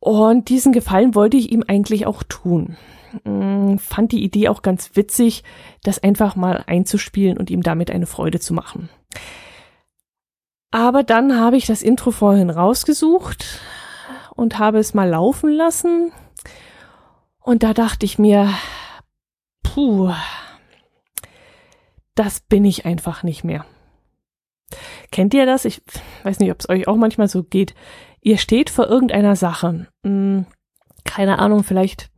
Und 0.00 0.48
diesen 0.48 0.72
Gefallen 0.72 1.14
wollte 1.14 1.36
ich 1.36 1.50
ihm 1.50 1.64
eigentlich 1.66 2.06
auch 2.06 2.22
tun. 2.22 2.76
Hm, 3.24 3.78
fand 3.78 4.12
die 4.12 4.22
Idee 4.22 4.48
auch 4.48 4.62
ganz 4.62 4.94
witzig, 4.94 5.44
das 5.82 6.02
einfach 6.02 6.36
mal 6.36 6.64
einzuspielen 6.66 7.38
und 7.38 7.50
ihm 7.50 7.62
damit 7.62 7.90
eine 7.90 8.06
Freude 8.06 8.40
zu 8.40 8.54
machen. 8.54 8.88
Aber 10.70 11.02
dann 11.02 11.38
habe 11.38 11.56
ich 11.56 11.66
das 11.66 11.82
Intro 11.82 12.10
vorhin 12.10 12.50
rausgesucht 12.50 13.60
und 14.34 14.58
habe 14.58 14.78
es 14.78 14.94
mal 14.94 15.08
laufen 15.08 15.50
lassen. 15.50 16.12
Und 17.40 17.62
da 17.62 17.72
dachte 17.72 18.04
ich 18.04 18.18
mir, 18.18 18.52
puh, 19.62 20.12
das 22.14 22.40
bin 22.40 22.64
ich 22.64 22.84
einfach 22.84 23.22
nicht 23.22 23.44
mehr. 23.44 23.64
Kennt 25.10 25.32
ihr 25.32 25.46
das? 25.46 25.64
Ich 25.64 25.82
weiß 26.24 26.40
nicht, 26.40 26.50
ob 26.50 26.60
es 26.60 26.68
euch 26.68 26.86
auch 26.86 26.96
manchmal 26.96 27.28
so 27.28 27.42
geht. 27.42 27.74
Ihr 28.20 28.36
steht 28.36 28.68
vor 28.68 28.88
irgendeiner 28.88 29.36
Sache. 29.36 29.86
Hm, 30.04 30.44
keine 31.04 31.38
Ahnung, 31.38 31.64
vielleicht 31.64 32.10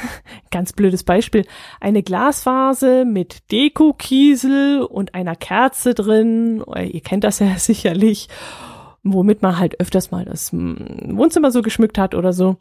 Ganz 0.50 0.72
blödes 0.72 1.04
Beispiel. 1.04 1.46
Eine 1.80 2.02
Glasvase 2.02 3.04
mit 3.04 3.50
Dekokiesel 3.52 4.82
und 4.82 5.14
einer 5.14 5.36
Kerze 5.36 5.94
drin. 5.94 6.64
Ihr 6.76 7.00
kennt 7.00 7.24
das 7.24 7.38
ja 7.38 7.54
sicherlich, 7.58 8.28
womit 9.02 9.42
man 9.42 9.58
halt 9.58 9.80
öfters 9.80 10.10
mal 10.10 10.24
das 10.24 10.52
hm, 10.52 11.16
Wohnzimmer 11.16 11.50
so 11.50 11.62
geschmückt 11.62 11.98
hat 11.98 12.14
oder 12.14 12.32
so. 12.32 12.56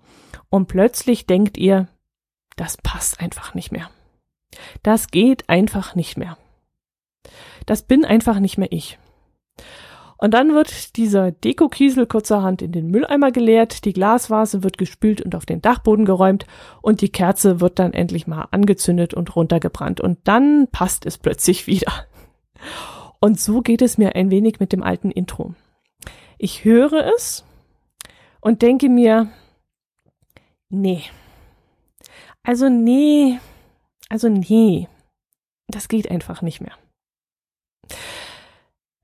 Und 0.49 0.67
plötzlich 0.67 1.25
denkt 1.25 1.57
ihr, 1.57 1.87
das 2.55 2.77
passt 2.77 3.19
einfach 3.19 3.53
nicht 3.53 3.71
mehr. 3.71 3.89
Das 4.83 5.07
geht 5.07 5.49
einfach 5.49 5.95
nicht 5.95 6.17
mehr. 6.17 6.37
Das 7.65 7.83
bin 7.83 8.05
einfach 8.05 8.39
nicht 8.39 8.57
mehr 8.57 8.71
ich. 8.71 8.97
Und 10.17 10.33
dann 10.33 10.53
wird 10.53 10.95
dieser 10.95 11.31
Dekokiesel 11.31 12.05
kurzerhand 12.07 12.61
in 12.61 12.71
den 12.71 12.87
Mülleimer 12.87 13.31
geleert, 13.31 13.85
die 13.85 13.93
Glasvase 13.93 14.63
wird 14.63 14.77
gespült 14.77 15.21
und 15.21 15.35
auf 15.35 15.45
den 15.45 15.61
Dachboden 15.61 16.05
geräumt 16.05 16.45
und 16.81 17.01
die 17.01 17.11
Kerze 17.11 17.59
wird 17.59 17.79
dann 17.79 17.93
endlich 17.93 18.25
mal 18.25 18.47
angezündet 18.51 19.13
und 19.13 19.35
runtergebrannt 19.35 19.99
und 19.99 20.19
dann 20.23 20.67
passt 20.71 21.05
es 21.05 21.17
plötzlich 21.17 21.67
wieder. 21.67 21.91
Und 23.19 23.39
so 23.39 23.61
geht 23.61 23.81
es 23.81 23.97
mir 23.97 24.15
ein 24.15 24.31
wenig 24.31 24.59
mit 24.59 24.71
dem 24.71 24.83
alten 24.83 25.11
Intro. 25.11 25.53
Ich 26.37 26.63
höre 26.63 27.11
es 27.15 27.43
und 28.39 28.61
denke 28.61 28.89
mir, 28.89 29.29
nee. 30.69 31.03
Also 32.43 32.69
nee, 32.69 33.39
also 34.09 34.29
nee, 34.29 34.87
das 35.67 35.87
geht 35.87 36.11
einfach 36.11 36.41
nicht 36.41 36.61
mehr. 36.61 36.73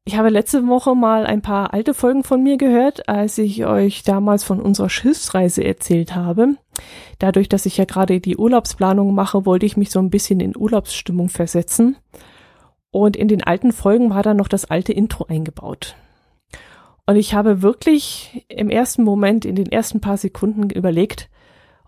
Ich 0.04 0.18
habe 0.18 0.30
letzte 0.30 0.68
Woche 0.68 0.96
mal 0.96 1.28
ein 1.28 1.44
paar 1.44 1.74
alte 1.74 1.94
Folgen 1.94 2.24
von 2.24 2.42
mir 2.42 2.58
gehört, 2.58 3.08
als 3.08 3.38
ich 3.38 3.66
euch 3.66 4.02
damals 4.02 4.44
von 4.44 4.60
unserer 4.60 4.90
Schiffsreise 4.90 5.64
erzählt 5.64 6.16
habe. 6.16 6.56
Dadurch, 7.20 7.50
dass 7.50 7.68
ich 7.68 7.78
ja 7.78 7.86
gerade 7.86 8.20
die 8.20 8.36
Urlaubsplanung 8.36 9.14
mache, 9.14 9.46
wollte 9.46 9.68
ich 9.68 9.78
mich 9.78 9.92
so 9.92 10.00
ein 10.00 10.10
bisschen 10.10 10.40
in 10.40 10.58
Urlaubsstimmung 10.58 11.30
versetzen. 11.30 11.98
Und 12.90 13.16
in 13.16 13.28
den 13.28 13.44
alten 13.44 13.72
Folgen 13.72 14.10
war 14.10 14.24
dann 14.24 14.38
noch 14.38 14.48
das 14.48 14.66
alte 14.66 14.92
Intro 14.92 15.26
eingebaut. 15.30 15.96
Und 17.06 17.16
ich 17.16 17.36
habe 17.36 17.62
wirklich 17.62 18.46
im 18.48 18.72
ersten 18.72 19.04
Moment, 19.04 19.46
in 19.46 19.56
den 19.56 19.72
ersten 19.72 20.02
paar 20.02 20.18
Sekunden 20.18 20.72
überlegt, 20.72 21.30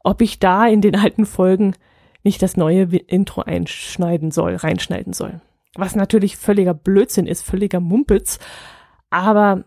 ob 0.03 0.21
ich 0.21 0.37
da 0.37 0.67
in 0.67 0.81
den 0.81 0.95
alten 0.95 1.25
Folgen 1.25 1.75
nicht 2.23 2.43
das 2.43 2.57
neue 2.57 2.83
Intro 2.83 3.41
einschneiden 3.41 4.29
soll, 4.29 4.55
reinschneiden 4.55 5.13
soll. 5.13 5.41
Was 5.75 5.95
natürlich 5.95 6.37
völliger 6.37 6.73
Blödsinn 6.73 7.25
ist, 7.25 7.43
völliger 7.43 7.79
Mumpitz. 7.79 8.39
Aber, 9.09 9.63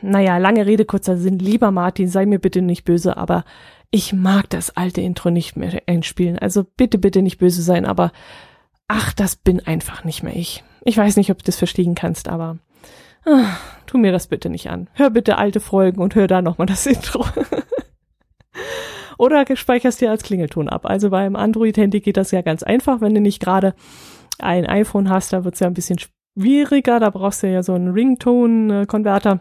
naja, 0.00 0.38
lange 0.38 0.66
Rede, 0.66 0.84
kurzer 0.84 1.16
Sinn. 1.16 1.38
Lieber 1.38 1.70
Martin, 1.70 2.08
sei 2.08 2.26
mir 2.26 2.38
bitte 2.38 2.62
nicht 2.62 2.84
böse, 2.84 3.16
aber 3.16 3.44
ich 3.90 4.12
mag 4.12 4.50
das 4.50 4.76
alte 4.76 5.00
Intro 5.00 5.30
nicht 5.30 5.56
mehr 5.56 5.82
einspielen. 5.86 6.38
Also 6.38 6.64
bitte, 6.64 6.98
bitte 6.98 7.22
nicht 7.22 7.38
böse 7.38 7.62
sein, 7.62 7.84
aber 7.84 8.12
ach, 8.88 9.12
das 9.12 9.36
bin 9.36 9.60
einfach 9.60 10.04
nicht 10.04 10.22
mehr 10.22 10.34
ich. 10.34 10.64
Ich 10.84 10.96
weiß 10.96 11.16
nicht, 11.16 11.30
ob 11.30 11.38
du 11.38 11.44
das 11.44 11.56
verstehen 11.56 11.94
kannst, 11.94 12.28
aber 12.28 12.58
ach, 13.24 13.60
tu 13.86 13.98
mir 13.98 14.12
das 14.12 14.26
bitte 14.26 14.50
nicht 14.50 14.68
an. 14.68 14.88
Hör 14.94 15.10
bitte 15.10 15.38
alte 15.38 15.60
Folgen 15.60 16.00
und 16.00 16.14
hör 16.14 16.26
da 16.26 16.42
nochmal 16.42 16.66
das 16.66 16.86
Intro. 16.86 17.24
Oder 19.16 19.44
speicherst 19.56 20.00
dir 20.00 20.10
als 20.10 20.22
Klingelton 20.22 20.68
ab. 20.68 20.86
Also 20.86 21.10
beim 21.10 21.36
Android-Handy 21.36 22.00
geht 22.00 22.16
das 22.16 22.30
ja 22.32 22.42
ganz 22.42 22.62
einfach, 22.62 23.00
wenn 23.00 23.14
du 23.14 23.20
nicht 23.20 23.40
gerade 23.40 23.74
ein 24.38 24.66
iPhone 24.66 25.08
hast, 25.08 25.32
da 25.32 25.44
wird's 25.44 25.60
ja 25.60 25.66
ein 25.66 25.74
bisschen 25.74 25.98
schwieriger. 25.98 27.00
Da 27.00 27.10
brauchst 27.10 27.42
du 27.42 27.50
ja 27.50 27.62
so 27.62 27.74
einen 27.74 27.92
Ringtone-Konverter. 27.92 29.40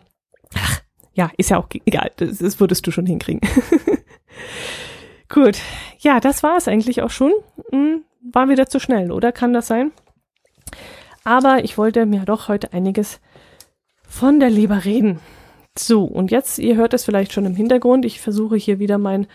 Ach, 0.55 0.81
ja, 1.13 1.31
ist 1.37 1.49
ja 1.49 1.57
auch 1.57 1.67
egal. 1.85 2.11
Das, 2.17 2.37
das 2.37 2.59
würdest 2.59 2.85
du 2.85 2.91
schon 2.91 3.05
hinkriegen. 3.05 3.41
Gut. 5.29 5.59
Ja, 5.99 6.19
das 6.19 6.43
war 6.43 6.57
es 6.57 6.67
eigentlich 6.67 7.01
auch 7.01 7.09
schon. 7.09 7.31
Hm, 7.71 8.03
war 8.31 8.49
wieder 8.49 8.67
zu 8.67 8.79
schnell, 8.79 9.11
oder? 9.11 9.31
Kann 9.31 9.53
das 9.53 9.67
sein? 9.67 9.91
Aber 11.23 11.63
ich 11.63 11.77
wollte 11.77 12.05
mir 12.05 12.25
doch 12.25 12.47
heute 12.47 12.73
einiges 12.73 13.19
von 14.07 14.39
der 14.39 14.49
Leber 14.49 14.85
reden. 14.85 15.19
So, 15.77 16.03
und 16.03 16.29
jetzt, 16.29 16.59
ihr 16.59 16.75
hört 16.75 16.93
es 16.93 17.05
vielleicht 17.05 17.33
schon 17.33 17.45
im 17.45 17.55
Hintergrund, 17.55 18.05
ich 18.05 18.21
versuche 18.21 18.57
hier 18.57 18.77
wieder 18.77 18.99
mein 18.99 19.25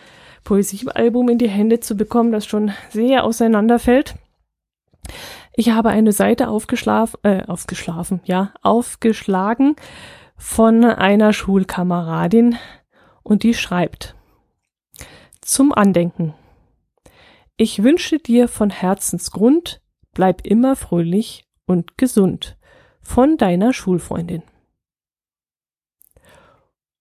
Poesiealbum 0.45 1.29
in 1.29 1.39
die 1.39 1.49
Hände 1.49 1.81
zu 1.81 1.97
bekommen, 1.97 2.31
das 2.31 2.47
schon 2.47 2.73
sehr 2.91 3.25
auseinanderfällt. 3.25 4.15
Ich 5.59 5.71
habe 5.71 5.89
eine 5.89 6.13
Seite 6.13 6.47
aufgeschlafen, 6.51 7.19
äh, 7.25 7.43
aufgeschlafen, 7.43 8.21
ja, 8.23 8.55
aufgeschlagen 8.63 9.75
von 10.37 10.85
einer 10.85 11.33
Schulkameradin 11.33 12.57
und 13.25 13.43
die 13.43 13.55
schreibt 13.55 14.15
zum 15.41 15.73
Andenken. 15.73 16.33
Ich 17.57 17.83
wünsche 17.83 18.21
dir 18.21 18.47
von 18.47 18.71
Herzensgrund, 18.71 19.83
bleib 20.15 20.47
immer 20.47 20.77
fröhlich 20.77 21.45
und 21.67 21.99
gesund 21.99 22.57
von 23.01 23.37
deiner 23.37 23.73
Schulfreundin. 23.73 24.45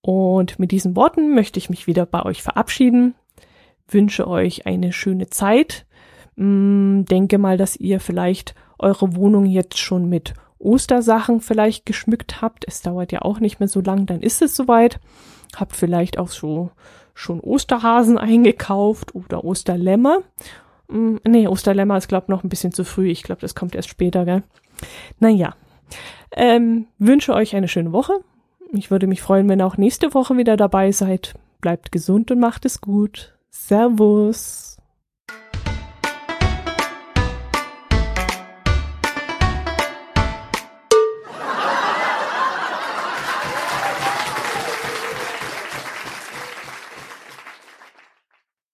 Und 0.01 0.57
mit 0.57 0.71
diesen 0.71 0.95
Worten 0.95 1.35
möchte 1.35 1.59
ich 1.59 1.69
mich 1.69 1.85
wieder 1.85 2.07
bei 2.07 2.23
euch 2.23 2.41
verabschieden, 2.41 3.13
wünsche 3.87 4.27
euch 4.27 4.65
eine 4.65 4.93
schöne 4.93 5.27
Zeit 5.27 5.86
Mm, 6.37 7.03
denke 7.03 7.39
mal, 7.39 7.57
dass 7.57 7.75
ihr 7.75 7.99
vielleicht 7.99 8.55
eure 8.79 9.15
Wohnung 9.15 9.45
jetzt 9.45 9.79
schon 9.79 10.07
mit 10.07 10.33
Ostersachen 10.59 11.41
vielleicht 11.41 11.85
geschmückt 11.85 12.41
habt. 12.41 12.65
Es 12.67 12.81
dauert 12.81 13.11
ja 13.11 13.23
auch 13.23 13.39
nicht 13.39 13.59
mehr 13.59 13.67
so 13.67 13.81
lang, 13.81 14.05
dann 14.05 14.21
ist 14.21 14.41
es 14.41 14.55
soweit. 14.55 14.99
Habt 15.55 15.75
vielleicht 15.75 16.17
auch 16.17 16.29
so 16.29 16.71
schon 17.13 17.39
Osterhasen 17.39 18.17
eingekauft 18.17 19.15
oder 19.15 19.43
Osterlämmer. 19.43 20.19
Mm, 20.87 21.15
nee, 21.27 21.47
Osterlämmer 21.47 21.97
ist, 21.97 22.07
glaube 22.07 22.31
noch 22.31 22.43
ein 22.43 22.49
bisschen 22.49 22.71
zu 22.71 22.85
früh. 22.85 23.09
Ich 23.09 23.23
glaube, 23.23 23.41
das 23.41 23.55
kommt 23.55 23.75
erst 23.75 23.89
später, 23.89 24.23
gell? 24.23 24.43
Naja. 25.19 25.55
Ähm, 26.31 26.87
wünsche 26.99 27.33
euch 27.33 27.55
eine 27.55 27.67
schöne 27.67 27.93
Woche. 27.93 28.13
Ich 28.73 28.91
würde 28.91 29.07
mich 29.07 29.21
freuen, 29.21 29.49
wenn 29.49 29.61
ihr 29.61 29.65
auch 29.65 29.77
nächste 29.77 30.13
Woche 30.13 30.37
wieder 30.37 30.55
dabei 30.55 30.91
seid. 30.91 31.33
Bleibt 31.61 31.91
gesund 31.91 32.29
und 32.29 32.39
macht 32.39 32.65
es 32.65 32.81
gut. 32.81 33.33
Servus. 33.49 34.76